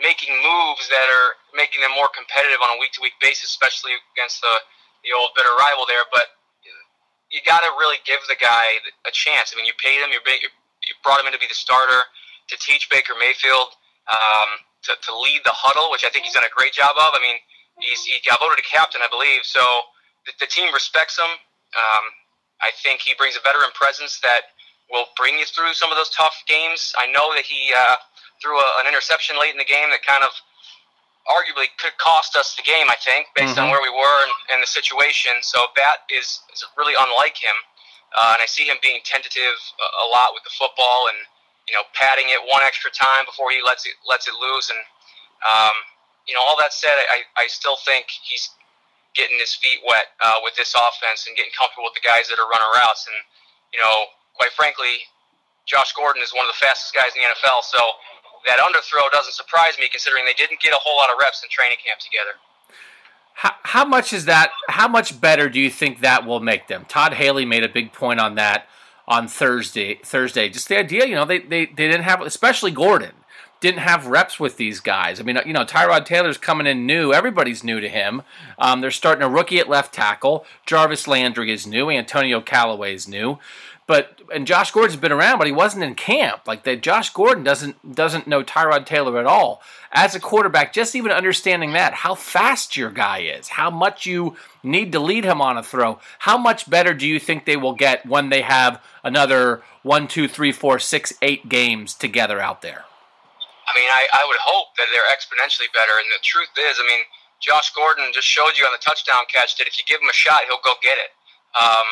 [0.01, 3.97] making moves that are making them more competitive on a week to week basis, especially
[4.17, 4.55] against the
[5.05, 6.05] the old bitter rival there.
[6.11, 6.29] But
[7.31, 9.51] you got to really give the guy a chance.
[9.51, 10.21] I mean, you paid him, you
[11.03, 12.07] brought him in to be the starter,
[12.49, 13.75] to teach Baker Mayfield,
[14.07, 14.51] um,
[14.87, 17.11] to, to lead the huddle, which I think he's done a great job of.
[17.15, 17.39] I mean,
[17.83, 19.43] he's he got voted a captain, I believe.
[19.43, 19.63] So
[20.27, 21.31] the, the team respects him.
[21.75, 22.05] Um,
[22.63, 24.55] I think he brings a veteran presence that
[24.89, 26.95] will bring you through some of those tough games.
[26.99, 27.75] I know that he.
[27.75, 27.97] Uh,
[28.43, 30.33] threw a, an interception late in the game that kind of
[31.27, 33.67] arguably could cost us the game, I think, based mm-hmm.
[33.67, 35.43] on where we were and, and, the situation.
[35.43, 37.55] So that is, is really unlike him.
[38.15, 41.19] Uh, and I see him being tentative a, a, lot with the football and
[41.67, 44.71] you know padding it one extra time before he lets it lets it loose.
[44.71, 44.79] And
[45.43, 45.75] um,
[46.31, 48.55] you know all that said, I, I still think he's
[49.19, 52.39] getting his feet wet uh, with this offense and getting comfortable with the guys that
[52.39, 53.11] are running routes.
[53.11, 53.19] And
[53.75, 55.03] you know, quite frankly,
[55.67, 57.67] Josh Gordon is one of the fastest guys in the NFL.
[57.67, 57.83] So
[58.47, 61.51] that underthrow doesn't surprise me considering they didn't get a whole lot of reps in
[61.51, 62.39] training camp together.
[63.35, 64.51] How, how much is that?
[64.69, 66.87] How much better do you think that will make them?
[66.89, 68.67] Todd Haley made a big point on that
[69.07, 70.01] on Thursday.
[70.03, 73.13] Thursday, just the idea, you know, they they, they didn't have, especially Gordon,
[73.61, 75.21] didn't have reps with these guys.
[75.21, 77.13] I mean, you know, Tyrod Taylor's coming in new.
[77.13, 78.23] Everybody's new to him.
[78.59, 80.45] Um, they're starting a rookie at left tackle.
[80.67, 81.91] Jarvis Landry is new.
[81.91, 83.39] Antonio Callaway is new.
[83.87, 86.43] But and Josh Gordon's been around, but he wasn't in camp.
[86.47, 89.63] Like that, Josh Gordon doesn't doesn't know Tyrod Taylor at all.
[89.93, 94.37] As a quarterback, just even understanding that, how fast your guy is, how much you
[94.63, 97.75] need to lead him on a throw, how much better do you think they will
[97.75, 102.85] get when they have another one, two, three, four, six, eight games together out there?
[103.67, 105.95] I mean, I, I would hope that they're exponentially better.
[105.99, 107.03] And the truth is, I mean,
[107.41, 110.15] Josh Gordon just showed you on the touchdown catch that if you give him a
[110.15, 111.11] shot, he'll go get it.
[111.55, 111.87] Um,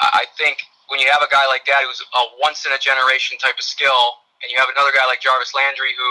[0.00, 3.38] I think when you have a guy like that who's a once in a generation
[3.40, 6.10] type of skill, and you have another guy like Jarvis Landry who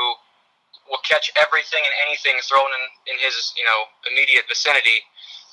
[0.89, 5.05] will catch everything and anything thrown in, in his you know immediate vicinity,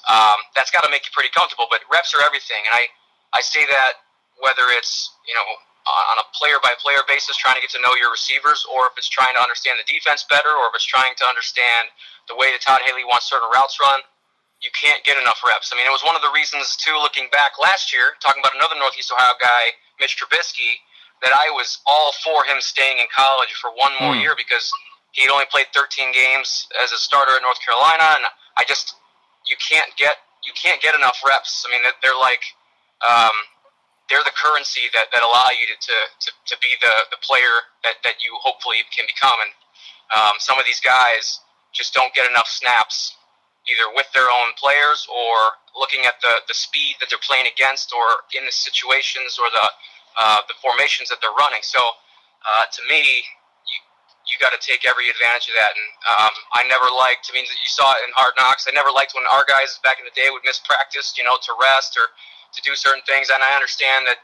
[0.08, 1.68] um, that's got to make you pretty comfortable.
[1.68, 2.88] But reps are everything, and I
[3.36, 4.02] I say that
[4.40, 5.44] whether it's you know
[5.90, 8.94] on a player by player basis, trying to get to know your receivers, or if
[8.96, 11.90] it's trying to understand the defense better, or if it's trying to understand
[12.28, 14.00] the way that Todd Haley wants certain routes run
[14.61, 15.72] you can't get enough reps.
[15.72, 16.92] I mean, it was one of the reasons too.
[17.00, 20.84] Looking back last year, talking about another Northeast Ohio guy, Mitch Trubisky,
[21.24, 24.20] that I was all for him staying in college for one more mm.
[24.20, 24.68] year because
[25.12, 28.24] he'd only played 13 games as a starter at North Carolina, and
[28.56, 28.96] I just
[29.48, 31.64] you can't get you can't get enough reps.
[31.64, 32.44] I mean, they're like
[33.00, 33.36] um,
[34.12, 37.70] they're the currency that, that allow you to, to, to, to be the, the player
[37.86, 39.38] that, that you hopefully can become.
[39.38, 39.52] And
[40.11, 41.38] um, some of these guys
[41.70, 43.14] just don't get enough snaps
[43.70, 47.94] either with their own players or looking at the, the speed that they're playing against
[47.94, 49.66] or in the situations or the
[50.18, 51.62] uh, the formations that they're running.
[51.62, 53.78] So uh, to me, you
[54.26, 55.72] you got to take every advantage of that.
[55.72, 57.30] And um, I never liked.
[57.30, 58.66] I mean, you saw it in Hard Knocks.
[58.66, 61.38] I never liked when our guys back in the day would miss practice, you know,
[61.38, 63.30] to rest or to do certain things.
[63.30, 64.18] And I understand that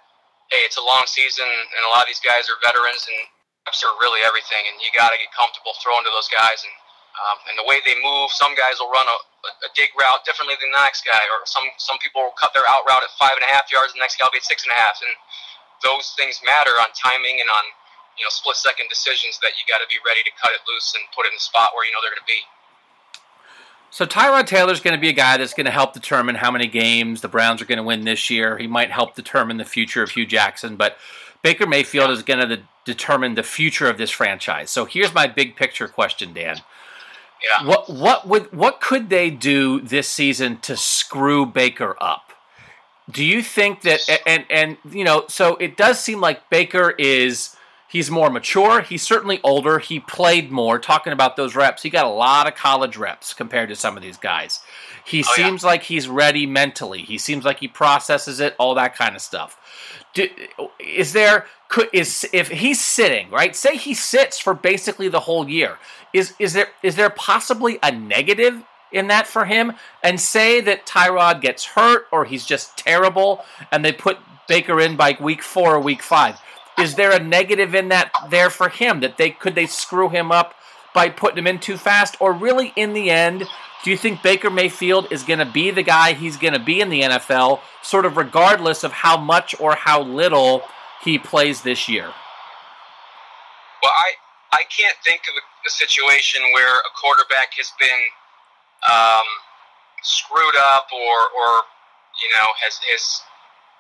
[0.51, 3.19] hey, it's a long season, and a lot of these guys are veterans, and
[3.67, 4.63] are really everything.
[4.71, 6.75] And you got to get comfortable throwing to those guys and
[7.17, 10.57] um, and the way they move, some guys will run a, a, dig route differently
[10.59, 13.37] than the next guy, or some some people will cut their out route at five
[13.37, 14.99] and a half yards, and the next guy will be at six and a half,
[15.05, 15.13] and
[15.85, 17.65] those things matter on timing and on
[18.17, 20.97] you know split second decisions that you got to be ready to cut it loose
[20.97, 22.43] and put it in the spot where you know they're going to be.
[23.91, 26.51] So Tyrod Taylor is going to be a guy that's going to help determine how
[26.51, 28.59] many games the Browns are going to win this year.
[28.59, 30.99] He might help determine the future of Hue Jackson, but
[31.41, 34.71] Baker Mayfield is going to determine the future of this franchise.
[34.71, 36.61] So here's my big picture question, Dan.
[37.43, 37.67] Yeah.
[37.67, 42.33] What what would what could they do this season to screw Baker up?
[43.11, 47.57] Do you think that and and you know, so it does seem like Baker is
[47.89, 48.81] He's more mature.
[48.81, 49.79] He's certainly older.
[49.79, 50.79] He played more.
[50.79, 54.03] Talking about those reps, he got a lot of college reps compared to some of
[54.03, 54.61] these guys.
[55.05, 55.69] He oh, seems yeah.
[55.69, 57.03] like he's ready mentally.
[57.03, 59.57] He seems like he processes it, all that kind of stuff.
[60.17, 60.29] Do,
[60.79, 63.55] is there could is if he's sitting right?
[63.55, 65.77] Say he sits for basically the whole year.
[66.15, 68.63] Is is there is there possibly a negative
[68.93, 69.75] in that for him?
[70.03, 74.17] And say that Tyrod gets hurt or he's just terrible, and they put
[74.49, 76.41] Baker in by week four or week five
[76.79, 80.31] is there a negative in that there for him that they could they screw him
[80.31, 80.55] up
[80.95, 83.47] by putting him in too fast or really in the end
[83.85, 86.81] do you think Baker Mayfield is going to be the guy he's going to be
[86.81, 90.63] in the NFL sort of regardless of how much or how little
[91.03, 92.07] he plays this year?
[93.83, 94.13] Well I
[94.53, 98.03] I can't think of a, a situation where a quarterback has been
[98.89, 99.27] um,
[100.03, 101.51] screwed up or or
[102.23, 103.23] you know has has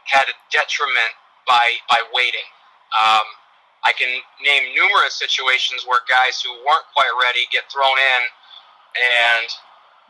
[0.04, 1.14] had a detriment
[1.46, 2.46] by by waiting.
[2.94, 3.26] Um,
[3.84, 4.10] I can
[4.42, 8.22] name numerous situations where guys who weren't quite ready get thrown in,
[8.98, 9.48] and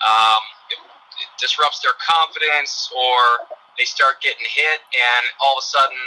[0.04, 0.42] um,
[0.72, 0.80] it,
[1.24, 3.48] it disrupts their confidence, or
[3.80, 6.02] they start getting hit, and all of a sudden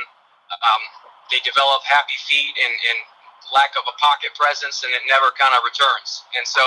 [0.54, 0.84] um,
[1.30, 2.98] they develop happy feet and, and
[3.54, 6.26] lack of a pocket presence, and it never kind of returns.
[6.38, 6.62] And so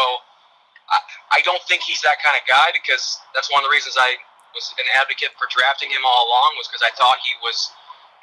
[0.91, 3.95] I, I don't think he's that kind of guy because that's one of the reasons
[3.99, 4.19] I
[4.55, 7.73] was an advocate for drafting him all along was because I thought he was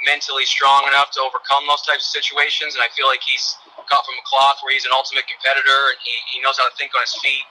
[0.08, 2.78] mentally strong enough to overcome those types of situations.
[2.78, 3.58] And I feel like he's
[3.90, 6.76] cut from a cloth where he's an ultimate competitor and he, he knows how to
[6.80, 7.44] think on his feet.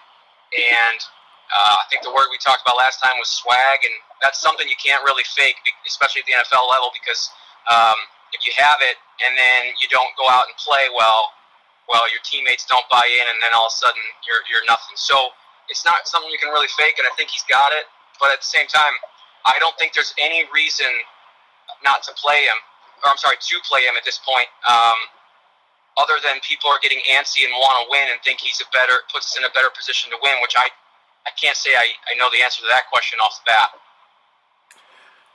[0.56, 0.98] And
[1.48, 4.68] uh, I think the word we talked about last time was swag, and that's something
[4.68, 5.56] you can't really fake,
[5.88, 7.32] especially at the NFL level, because
[7.72, 7.96] um,
[8.36, 11.32] if you have it and then you don't go out and play well,
[11.88, 14.92] well, your teammates don't buy in, and then all of a sudden you're you're nothing.
[15.00, 15.32] So
[15.72, 17.88] it's not something you can really fake, and I think he's got it.
[18.20, 18.92] But at the same time,
[19.48, 20.90] I don't think there's any reason
[21.80, 22.58] not to play him,
[23.04, 24.48] or I'm sorry, to play him at this point.
[24.68, 24.98] Um,
[25.98, 29.02] other than people are getting antsy and want to win and think he's a better
[29.10, 30.70] puts us in a better position to win, which I
[31.28, 33.68] I can't say I, I know the answer to that question off the bat.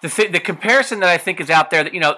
[0.02, 2.18] The th- the comparison that I think is out there that you know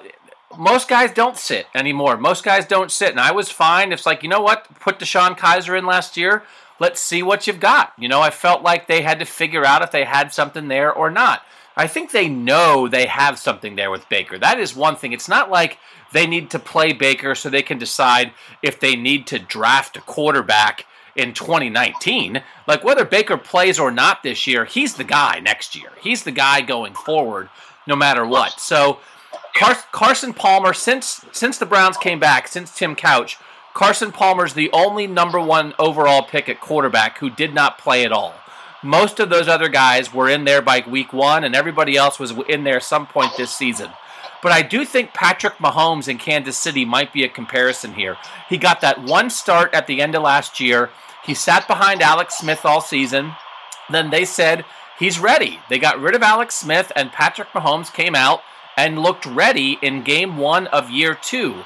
[0.58, 2.18] most guys don't sit anymore.
[2.18, 3.92] Most guys don't sit, and I was fine.
[3.92, 6.44] It's like you know what, put DeShone Kizer in last year.
[6.80, 7.94] Let's see what you've got.
[7.98, 10.92] You know, I felt like they had to figure out if they had something there
[10.92, 11.42] or not.
[11.78, 14.38] I think they know they have something there with Baker.
[14.38, 15.12] That is one thing.
[15.12, 15.78] It's not like
[16.14, 20.02] they need to play Baker so they can decide if they need to draft a
[20.02, 20.86] quarterback
[21.16, 22.44] in 2019.
[22.68, 25.90] Like whether Baker plays or not this year, he's the guy next year.
[26.02, 27.50] He's the guy going forward
[27.88, 28.60] no matter what.
[28.60, 29.00] So
[29.56, 33.38] Car- Carson Palmer since since the Browns came back, since Tim Couch,
[33.74, 38.12] Carson Palmer's the only number 1 overall pick at quarterback who did not play at
[38.12, 38.34] all.
[38.84, 42.34] Most of those other guys were in there by week one, and everybody else was
[42.48, 43.90] in there some point this season.
[44.44, 48.16] But I do think Patrick Mahomes in Kansas City might be a comparison here.
[48.48, 50.92] He got that one start at the end of last year.
[51.26, 53.34] He sat behind Alex Smith all season.
[53.90, 54.66] Then they said
[55.00, 55.60] he's ready.
[55.70, 58.42] They got rid of Alex Smith, and Patrick Mahomes came out
[58.78, 61.64] and looked ready in game one of year two.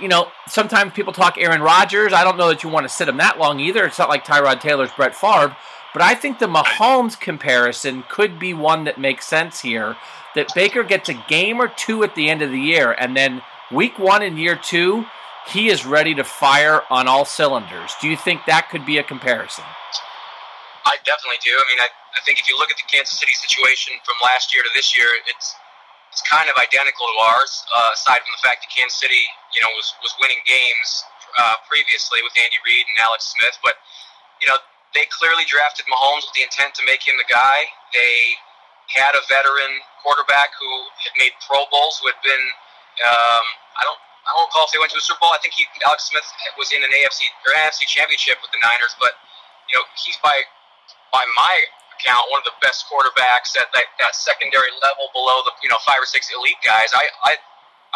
[0.00, 2.12] You know, sometimes people talk Aaron Rodgers.
[2.12, 3.84] I don't know that you want to sit him that long either.
[3.84, 5.56] It's not like Tyrod Taylor's Brett Favre.
[5.94, 9.96] But I think the Mahomes comparison could be one that makes sense here.
[10.34, 13.42] That Baker gets a game or two at the end of the year, and then
[13.72, 15.06] week one and year two,
[15.48, 17.96] he is ready to fire on all cylinders.
[18.00, 19.64] Do you think that could be a comparison?
[20.84, 21.52] I definitely do.
[21.52, 24.52] I mean, I, I think if you look at the Kansas City situation from last
[24.52, 25.56] year to this year, it's
[26.08, 29.60] it's kind of identical to ours, uh, aside from the fact that Kansas City, you
[29.60, 31.04] know, was was winning games
[31.36, 33.76] uh, previously with Andy Reid and Alex Smith, but
[34.40, 34.56] you know,
[34.96, 37.68] they clearly drafted Mahomes with the intent to make him the guy.
[37.92, 38.36] They
[38.96, 40.70] had a veteran quarterback who
[41.04, 42.44] had made Pro Bowls, who had been
[43.04, 43.44] um,
[43.76, 45.32] I don't I don't recall if they went to a Super Bowl.
[45.32, 46.24] I think he Alex Smith
[46.60, 49.16] was in an AFC or NFC Championship with the Niners, but
[49.72, 50.36] you know he's by
[51.08, 51.54] by my
[51.96, 55.80] account one of the best quarterbacks at that, that secondary level below the you know
[55.88, 56.92] five or six elite guys.
[56.92, 57.32] I I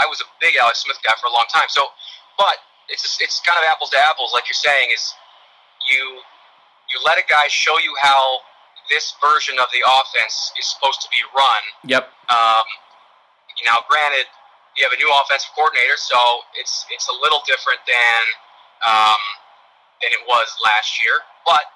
[0.00, 1.68] I was a big Alex Smith guy for a long time.
[1.68, 1.92] So,
[2.40, 4.88] but it's just, it's kind of apples to apples, like you're saying.
[4.88, 5.04] Is
[5.92, 6.24] you
[6.88, 8.40] you let a guy show you how
[8.90, 11.62] this version of the offense is supposed to be run.
[11.86, 12.08] Yep.
[12.28, 12.66] Um,
[13.64, 14.26] now, granted,
[14.76, 16.18] you have a new offensive coordinator, so
[16.56, 18.22] it's it's a little different than
[18.88, 19.20] um,
[20.00, 21.20] than it was last year.
[21.44, 21.68] But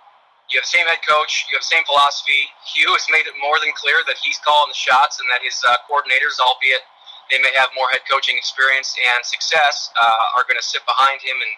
[0.49, 2.49] you have the same head coach, you have the same philosophy.
[2.73, 5.59] Hue has made it more than clear that he's calling the shots and that his
[5.67, 6.87] uh, coordinators, albeit
[7.29, 11.21] they may have more head coaching experience and success, uh, are going to sit behind
[11.21, 11.55] him and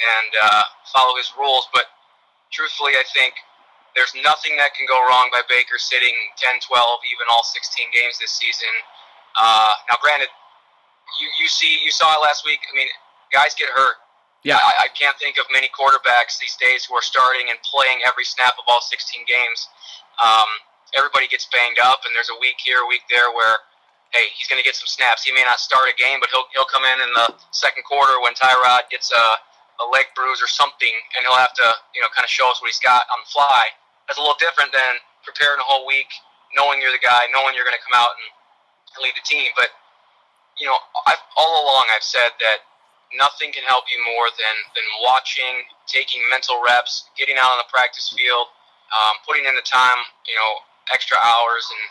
[0.00, 1.68] and uh, follow his rules.
[1.70, 1.86] But
[2.50, 3.36] truthfully, I think
[3.94, 8.18] there's nothing that can go wrong by Baker sitting 10, 12, even all 16 games
[8.22, 8.70] this season.
[9.38, 10.30] Uh, now, granted,
[11.18, 12.60] you, you see you saw it last week.
[12.70, 12.88] I mean,
[13.32, 13.98] guys get hurt.
[14.42, 18.00] Yeah, I, I can't think of many quarterbacks these days who are starting and playing
[18.08, 19.68] every snap of all 16 games.
[20.16, 20.48] Um,
[20.96, 23.60] everybody gets banged up, and there's a week here, a week there where,
[24.16, 25.28] hey, he's going to get some snaps.
[25.28, 28.16] He may not start a game, but he'll he'll come in in the second quarter
[28.24, 29.24] when Tyrod gets a,
[29.84, 32.64] a leg bruise or something, and he'll have to you know kind of show us
[32.64, 33.76] what he's got on the fly.
[34.08, 36.08] That's a little different than preparing a whole week,
[36.56, 38.26] knowing you're the guy, knowing you're going to come out and
[39.04, 39.52] lead the team.
[39.54, 39.70] But
[40.60, 40.76] you know,
[41.08, 42.68] I've, all along I've said that
[43.16, 47.70] nothing can help you more than than watching, taking mental reps, getting out on the
[47.72, 48.46] practice field,
[48.92, 49.98] um, putting in the time,
[50.28, 50.52] you know,
[50.92, 51.82] extra hours, and,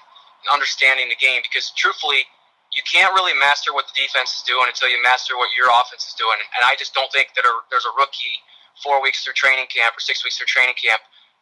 [0.46, 1.42] and understanding the game.
[1.42, 2.24] Because truthfully,
[2.72, 6.06] you can't really master what the defense is doing until you master what your offense
[6.06, 6.38] is doing.
[6.56, 8.38] And I just don't think that a, there's a rookie
[8.86, 11.02] four weeks through training camp or six weeks through training camp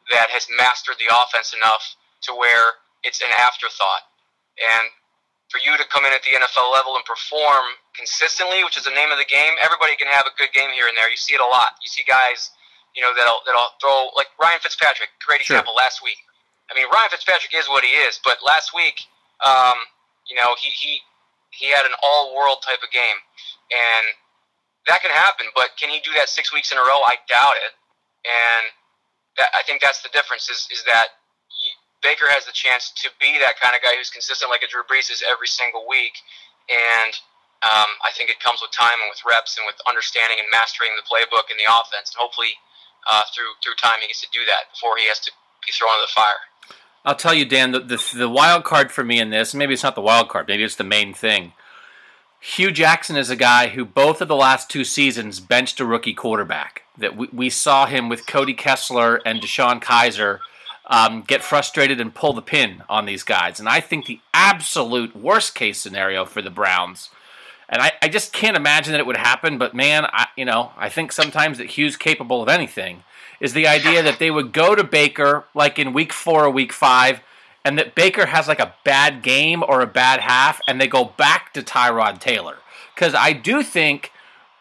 [0.10, 1.84] that has mastered the offense enough
[2.24, 4.08] to where it's an afterthought.
[4.58, 4.90] And
[5.50, 8.92] for you to come in at the NFL level and perform consistently, which is the
[8.96, 11.08] name of the game, everybody can have a good game here and there.
[11.10, 11.80] You see it a lot.
[11.80, 12.52] You see guys,
[12.96, 15.56] you know, that'll that'll throw like Ryan Fitzpatrick, great Sure.
[15.56, 16.20] example last week.
[16.68, 19.00] I mean, Ryan Fitzpatrick is what he is, but last week,
[19.46, 19.80] um,
[20.28, 21.00] you know, he he
[21.56, 23.20] he had an all-world type of game,
[23.72, 24.06] and
[24.88, 25.48] that can happen.
[25.56, 27.00] But can he do that six weeks in a row?
[27.08, 27.74] I doubt it.
[28.28, 28.66] And
[29.40, 30.50] that, I think that's the difference.
[30.50, 31.17] Is is that
[32.08, 34.88] Baker has the chance to be that kind of guy who's consistent, like a Drew
[34.88, 36.16] Brees is every single week,
[36.72, 37.12] and
[37.68, 40.96] um, I think it comes with time and with reps and with understanding and mastering
[40.96, 42.16] the playbook and the offense.
[42.16, 42.56] And hopefully,
[43.12, 45.36] uh, through through time, he gets to do that before he has to
[45.68, 46.42] be thrown into the fire.
[47.04, 49.84] I'll tell you, Dan, the, the the wild card for me in this, maybe it's
[49.84, 51.52] not the wild card, maybe it's the main thing.
[52.40, 56.14] Hue Jackson is a guy who both of the last two seasons benched a rookie
[56.14, 56.84] quarterback.
[56.98, 60.40] That we, we saw him with Cody Kessler and DeShone Kizer
[60.88, 63.60] um, get frustrated and pull the pin on these guys.
[63.60, 67.10] And I think the absolute worst case scenario for the Browns,
[67.70, 70.72] and I, I just can't imagine that it would happen, but man, I, you know,
[70.78, 73.04] I think sometimes that Hue's capable of anything,
[73.40, 76.74] is the idea that they would go to Baker like in week four or week
[76.74, 77.22] five,
[77.64, 81.06] and that Baker has like a bad game or a bad half, and they go
[81.06, 82.58] back to Tyrod Taylor.
[82.96, 84.12] Because I do think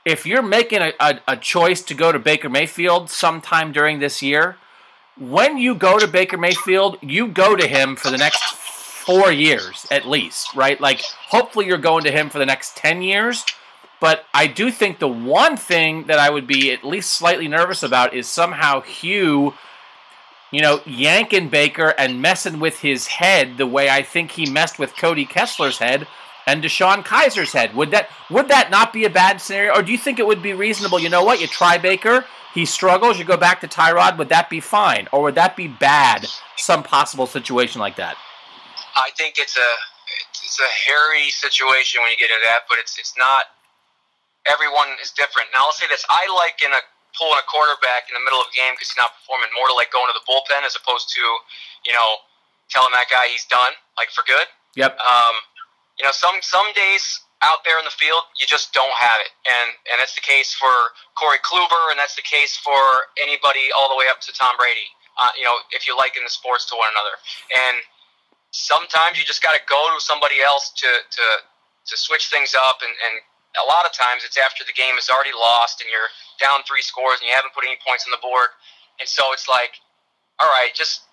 [0.05, 4.21] if you're making a, a, a choice to go to Baker Mayfield sometime during this
[4.21, 4.57] year,
[5.19, 8.43] when you go to Baker Mayfield, you go to him for the next
[9.07, 10.81] four years at least, right?
[10.81, 13.45] Like, hopefully, you're going to him for the next 10 years.
[13.99, 17.83] But I do think the one thing that I would be at least slightly nervous
[17.83, 19.55] about is somehow Hue,
[20.51, 24.79] you know, yanking Baker and messing with his head the way I think he messed
[24.79, 26.07] with Cody Kessler's head
[26.47, 27.75] and DeShone Kizer's head.
[27.75, 29.75] Would that would that not be a bad scenario?
[29.75, 30.99] Or do you think it would be reasonable?
[30.99, 31.41] You know what?
[31.41, 34.17] You try Baker, he struggles, you go back to Tyrod.
[34.17, 36.25] Would that be fine, or would that be bad?
[36.57, 38.17] Some possible situation like that.
[38.97, 39.71] I think it's a
[40.41, 43.53] it's a hairy situation when you get into that, but it's it's not.
[44.49, 45.53] Everyone is different.
[45.53, 46.81] Now, I'll say this: I like in a
[47.13, 49.77] pulling a quarterback in the middle of a game because he's not performing more to
[49.77, 51.21] like going to the bullpen as opposed to,
[51.85, 52.25] you know,
[52.73, 54.49] telling that guy he's done like for good.
[54.81, 54.97] Yep.
[54.97, 55.37] Um,
[56.01, 59.33] you know, some some days out there in the field you just don't have it,
[59.45, 60.73] and and that's the case for
[61.19, 62.81] Corey Kluber, and that's the case for
[63.21, 64.89] anybody all the way up to Tom Brady.
[65.17, 67.17] Uh, you know, if you liken the sports to one another,
[67.53, 67.77] and
[68.53, 71.27] sometimes you just got to go to somebody else to to
[71.93, 73.21] to switch things up, and and
[73.61, 76.85] a lot of times it's after the game is already lost and you're down three
[76.85, 78.49] scores and you haven't put any points on the board,
[79.01, 79.77] and so it's like,
[80.41, 81.05] all right, just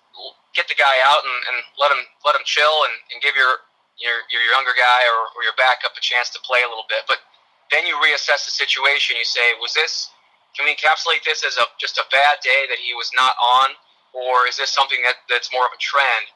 [0.54, 3.60] get the guy out and, and let him let him chill and, and give your
[3.98, 7.06] your your younger guy or, or your backup a chance to play a little bit.
[7.06, 7.22] But
[7.70, 9.16] then you reassess the situation.
[9.16, 10.10] You say, was this?
[10.54, 13.74] Can we encapsulate this as a just a bad day that he was not on,
[14.14, 16.26] or is this something that, that's more of a trend?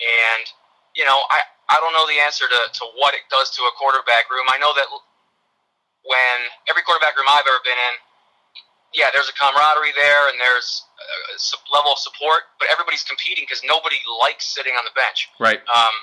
[0.00, 0.44] And
[0.96, 3.72] you know, I I don't know the answer to, to what it does to a
[3.76, 4.48] quarterback room.
[4.48, 4.88] I know that
[6.06, 6.38] when
[6.70, 7.94] every quarterback room I've ever been in,
[8.94, 10.86] yeah, there's a camaraderie there and there's
[11.36, 15.28] a level of support, but everybody's competing because nobody likes sitting on the bench.
[15.36, 15.60] Right.
[15.68, 15.94] Um,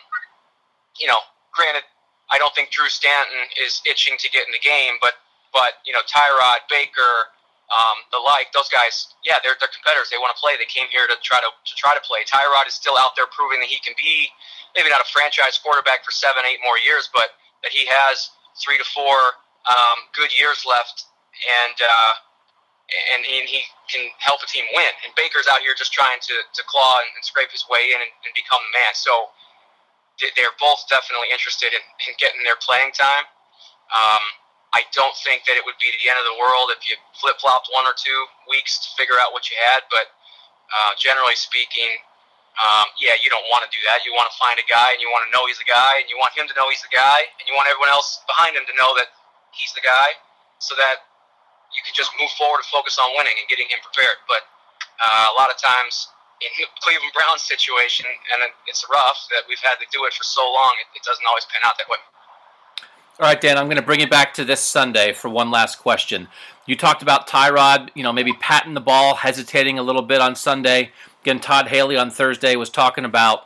[1.00, 1.20] you know,
[1.54, 1.84] granted,
[2.32, 5.18] I don't think Drew Stanton is itching to get in the game, but
[5.54, 7.30] but you know, Tyrod Baker,
[7.70, 10.10] um, the like, those guys, yeah, they're they're competitors.
[10.10, 10.58] They want to play.
[10.58, 12.26] They came here to try to to try to play.
[12.26, 14.30] Tyrod is still out there proving that he can be
[14.76, 18.78] maybe not a franchise quarterback for seven, eight more years, but that he has three
[18.78, 19.18] to four
[19.70, 21.08] um, good years left,
[21.66, 22.14] and, uh,
[23.16, 24.94] and and he can help a team win.
[25.06, 28.00] And Baker's out here just trying to, to claw and, and scrape his way in
[28.02, 28.94] and, and become the man.
[28.94, 29.33] So
[30.36, 33.28] they're both definitely interested in, in getting their playing time.
[33.92, 34.24] Um,
[34.74, 37.38] I don't think that it would be the end of the world if you flip
[37.38, 38.20] flopped one or two
[38.50, 40.10] weeks to figure out what you had, but
[40.74, 41.94] uh, generally speaking,
[42.58, 44.06] um, yeah, you don't want to do that.
[44.06, 46.10] You want to find a guy and you want to know he's the guy and
[46.10, 48.66] you want him to know he's the guy and you want everyone else behind him
[48.66, 49.14] to know that
[49.54, 50.18] he's the guy
[50.58, 51.06] so that
[51.74, 54.22] you can just move forward and focus on winning and getting him prepared.
[54.30, 54.46] But
[55.02, 56.14] uh, a lot of times
[56.44, 60.44] in Cleveland Browns situation, and it's rough that we've had to do it for so
[60.44, 61.98] long, it, it doesn't always pan out that way.
[63.20, 65.78] All right, Dan, I'm going to bring it back to this Sunday for one last
[65.78, 66.28] question.
[66.66, 70.36] You talked about Tyrod, you know, maybe patting the ball, hesitating a little bit on
[70.36, 70.91] Sunday.
[71.22, 73.46] Again, Todd Haley on Thursday was talking about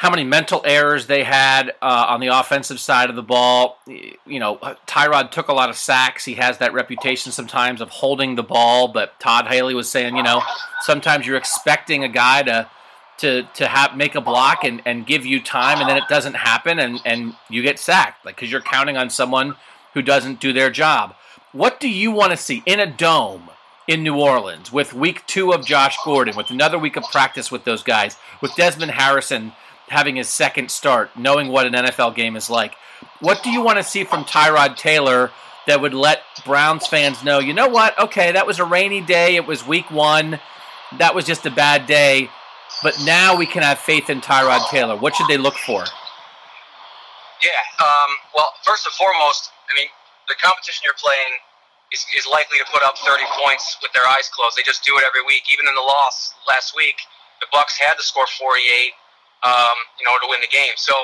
[0.00, 3.78] how many mental errors they had uh, on the offensive side of the ball.
[3.86, 6.24] You know, Tyrod took a lot of sacks.
[6.24, 10.22] He has that reputation sometimes of holding the ball, but Todd Haley was saying, you
[10.22, 10.40] know,
[10.80, 12.70] sometimes you're expecting a guy to
[13.18, 16.32] to to have make a block and, and give you time, and then it doesn't
[16.32, 19.54] happen, and and you get sacked, like because you're counting on someone
[19.92, 21.14] who doesn't do their job.
[21.52, 23.50] What do you want to see in a dome?
[23.88, 27.64] in New Orleans with week two of Josh Gordon, with another week of practice with
[27.64, 29.52] those guys, with Desmond Harrison
[29.90, 32.76] having his second start, knowing what an NFL game is like.
[33.18, 35.32] What do you want to see from Tyrod Taylor
[35.66, 37.98] that would let Browns fans know, you know what?
[37.98, 39.34] Okay, that was a rainy day.
[39.34, 40.38] It was week one.
[40.98, 42.30] That was just a bad day.
[42.82, 44.96] But now we can have faith in Tyrod Taylor.
[44.96, 45.82] What should they look for?
[47.42, 47.62] Yeah.
[47.82, 49.90] Um, well, first and foremost, I mean,
[50.28, 51.34] the competition you're playing
[51.90, 54.54] is, is likely to put up 30 points with their eyes closed.
[54.54, 55.50] They just do it every week.
[55.50, 56.94] Even in the loss last week,
[57.42, 58.94] the Bucs had to score 48
[59.42, 60.76] um, in order to win the game.
[60.76, 60.94] So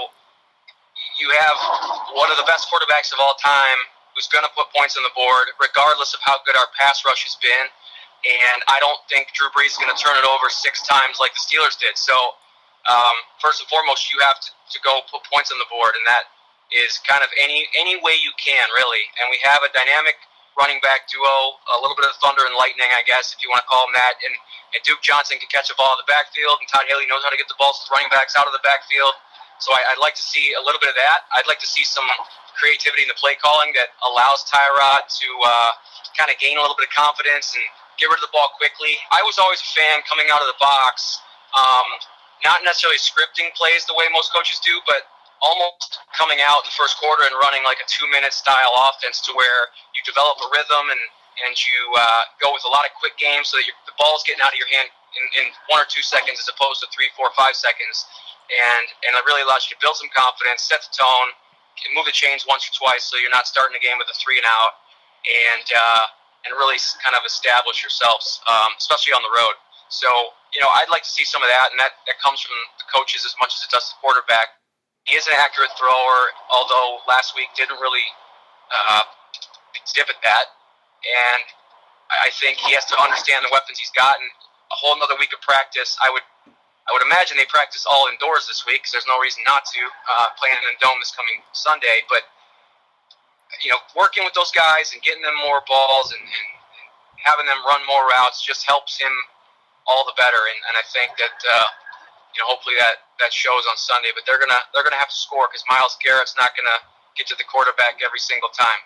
[1.20, 1.56] you have
[2.12, 3.80] one of the best quarterbacks of all time
[4.16, 7.24] who's going to put points on the board, regardless of how good our pass rush
[7.28, 7.68] has been.
[8.24, 11.36] And I don't think Drew Brees is going to turn it over six times like
[11.36, 11.94] the Steelers did.
[12.00, 12.16] So,
[12.88, 16.04] um, first and foremost, you have to, to go put points on the board, and
[16.08, 16.32] that
[16.74, 19.04] is kind of any any way you can, really.
[19.20, 20.16] And we have a dynamic
[20.56, 23.60] running back duo, a little bit of thunder and lightning, I guess, if you want
[23.62, 24.16] to call them that.
[24.24, 24.34] And,
[24.72, 27.30] and Duke Johnson can catch a ball in the backfield, and Todd Haley knows how
[27.30, 29.12] to get the balls to running backs out of the backfield.
[29.60, 31.28] So I, would like to see a little bit of that.
[31.36, 32.04] I'd like to see some
[32.56, 35.70] creativity in the play calling that allows Tyrod to uh,
[36.16, 37.64] kind of gain a little bit of confidence and
[37.96, 38.96] get rid of the ball quickly.
[39.12, 41.20] I was always a fan coming out of the box,
[41.56, 41.88] um,
[42.44, 45.08] not necessarily scripting plays the way most coaches do, but
[45.44, 49.20] almost coming out in the first quarter and running like a two minute style offense
[49.24, 49.60] to where
[49.92, 51.02] you develop a rhythm and,
[51.44, 54.40] and you uh, go with a lot of quick games so that the ball's getting
[54.40, 54.88] out of your hand
[55.20, 58.08] in, in one or two seconds as opposed to three, four, five seconds.
[58.46, 61.28] And, and it really allows you to build some confidence, set the tone,
[61.92, 64.40] move the chains once or twice so you're not starting a game with a three
[64.40, 64.80] and out,
[65.26, 66.04] and, uh,
[66.46, 69.56] and really kind of establish yourselves, um, especially on the road.
[69.90, 70.08] So,
[70.54, 72.86] you know, I'd like to see some of that, and that, that comes from the
[72.90, 74.56] coaches as much as it does the quarterback
[75.06, 78.06] he is an accurate thrower, although last week didn't really
[78.74, 79.06] uh,
[79.78, 80.46] exhibit that.
[81.06, 81.42] And
[82.10, 84.26] I think he has to understand the weapons he's gotten.
[84.26, 85.94] A whole another week of practice.
[86.02, 89.46] I would, I would imagine they practice all indoors this week because there's no reason
[89.46, 89.82] not to.
[89.86, 92.26] Uh, playing in a dome this coming Sunday, but
[93.62, 96.86] you know, working with those guys and getting them more balls and, and, and
[97.22, 99.14] having them run more routes just helps him
[99.86, 100.42] all the better.
[100.50, 101.38] And, and I think that.
[101.46, 101.70] Uh,
[102.36, 104.12] you know, hopefully that that shows on Sunday.
[104.14, 106.84] But they're gonna they're gonna have to score because Myles Garrett's not gonna
[107.16, 108.84] get to the quarterback every single time.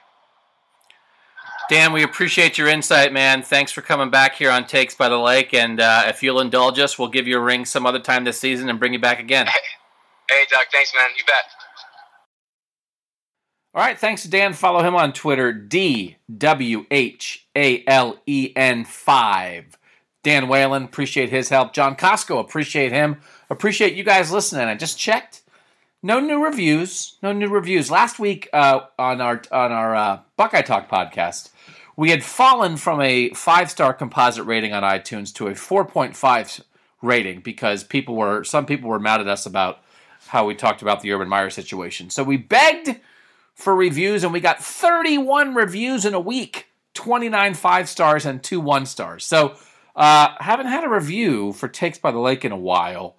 [1.69, 3.43] Dan, we appreciate your insight, man.
[3.43, 5.55] Thanks for coming back here on Takes by the Lake.
[5.55, 8.41] And uh, if you'll indulge us, we'll give you a ring some other time this
[8.41, 9.47] season and bring you back again.
[9.47, 10.67] Hey, Doug.
[10.73, 11.07] Thanks, man.
[11.17, 11.45] You bet.
[13.75, 13.99] All right.
[13.99, 14.53] Thanks to Dan.
[14.53, 19.79] Follow him on Twitter, D W H A L E N 5.
[20.23, 21.73] Dan Whalen, appreciate his help.
[21.73, 23.21] John Kosko, appreciate him.
[23.51, 24.69] Appreciate you guys listening.
[24.69, 25.43] I just checked.
[26.05, 27.19] No new reviews.
[27.21, 27.91] No new reviews.
[27.91, 31.51] Last week uh, on our on our uh, Buckeye Talk podcast,
[31.97, 36.15] we had fallen from a five star composite rating on iTunes to a four point
[36.15, 36.61] five
[37.03, 39.83] rating because people were some people were mad at us about
[40.29, 42.09] how we talked about the Urban Meyer situation.
[42.09, 43.01] So we begged
[43.55, 48.61] for reviews and we got 31 reviews in a week, 29 five stars and two
[48.61, 49.25] one stars.
[49.25, 49.57] So
[49.97, 53.17] uh, haven't had a review for Takes by the Lake in a while.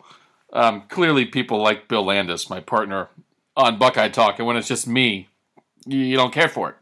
[0.53, 3.09] Um, clearly, people like Bill Landis, my partner
[3.55, 5.29] on Buckeye Talk, and when it's just me,
[5.85, 6.75] you, don't care for it.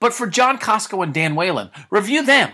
[0.00, 2.52] But for John Kosko and Dan Whalen, review them.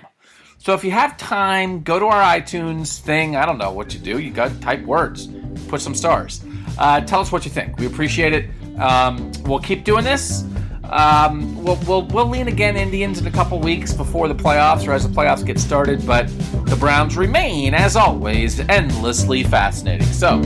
[0.58, 3.34] So if you have time, go to our iTunes thing.
[3.34, 4.18] I don't know what you do.
[4.18, 5.28] You got type words,
[5.68, 6.44] put some stars.
[6.78, 7.78] Uh, tell us what you think.
[7.78, 8.50] We appreciate it.
[8.78, 10.44] Um, we'll keep doing this.
[10.90, 14.92] Um, we'll, we'll, we'll lean again Indians in a couple weeks before the playoffs or
[14.92, 16.26] as the playoffs get started, but
[16.66, 20.06] the Browns remain, as always, endlessly fascinating.
[20.08, 20.42] So,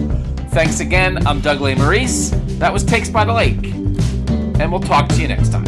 [0.51, 1.27] thanks again.
[1.27, 2.59] I'm Doug Lesmerises.
[2.59, 5.65] That was Takes by the Lake, and we'll talk to you next time.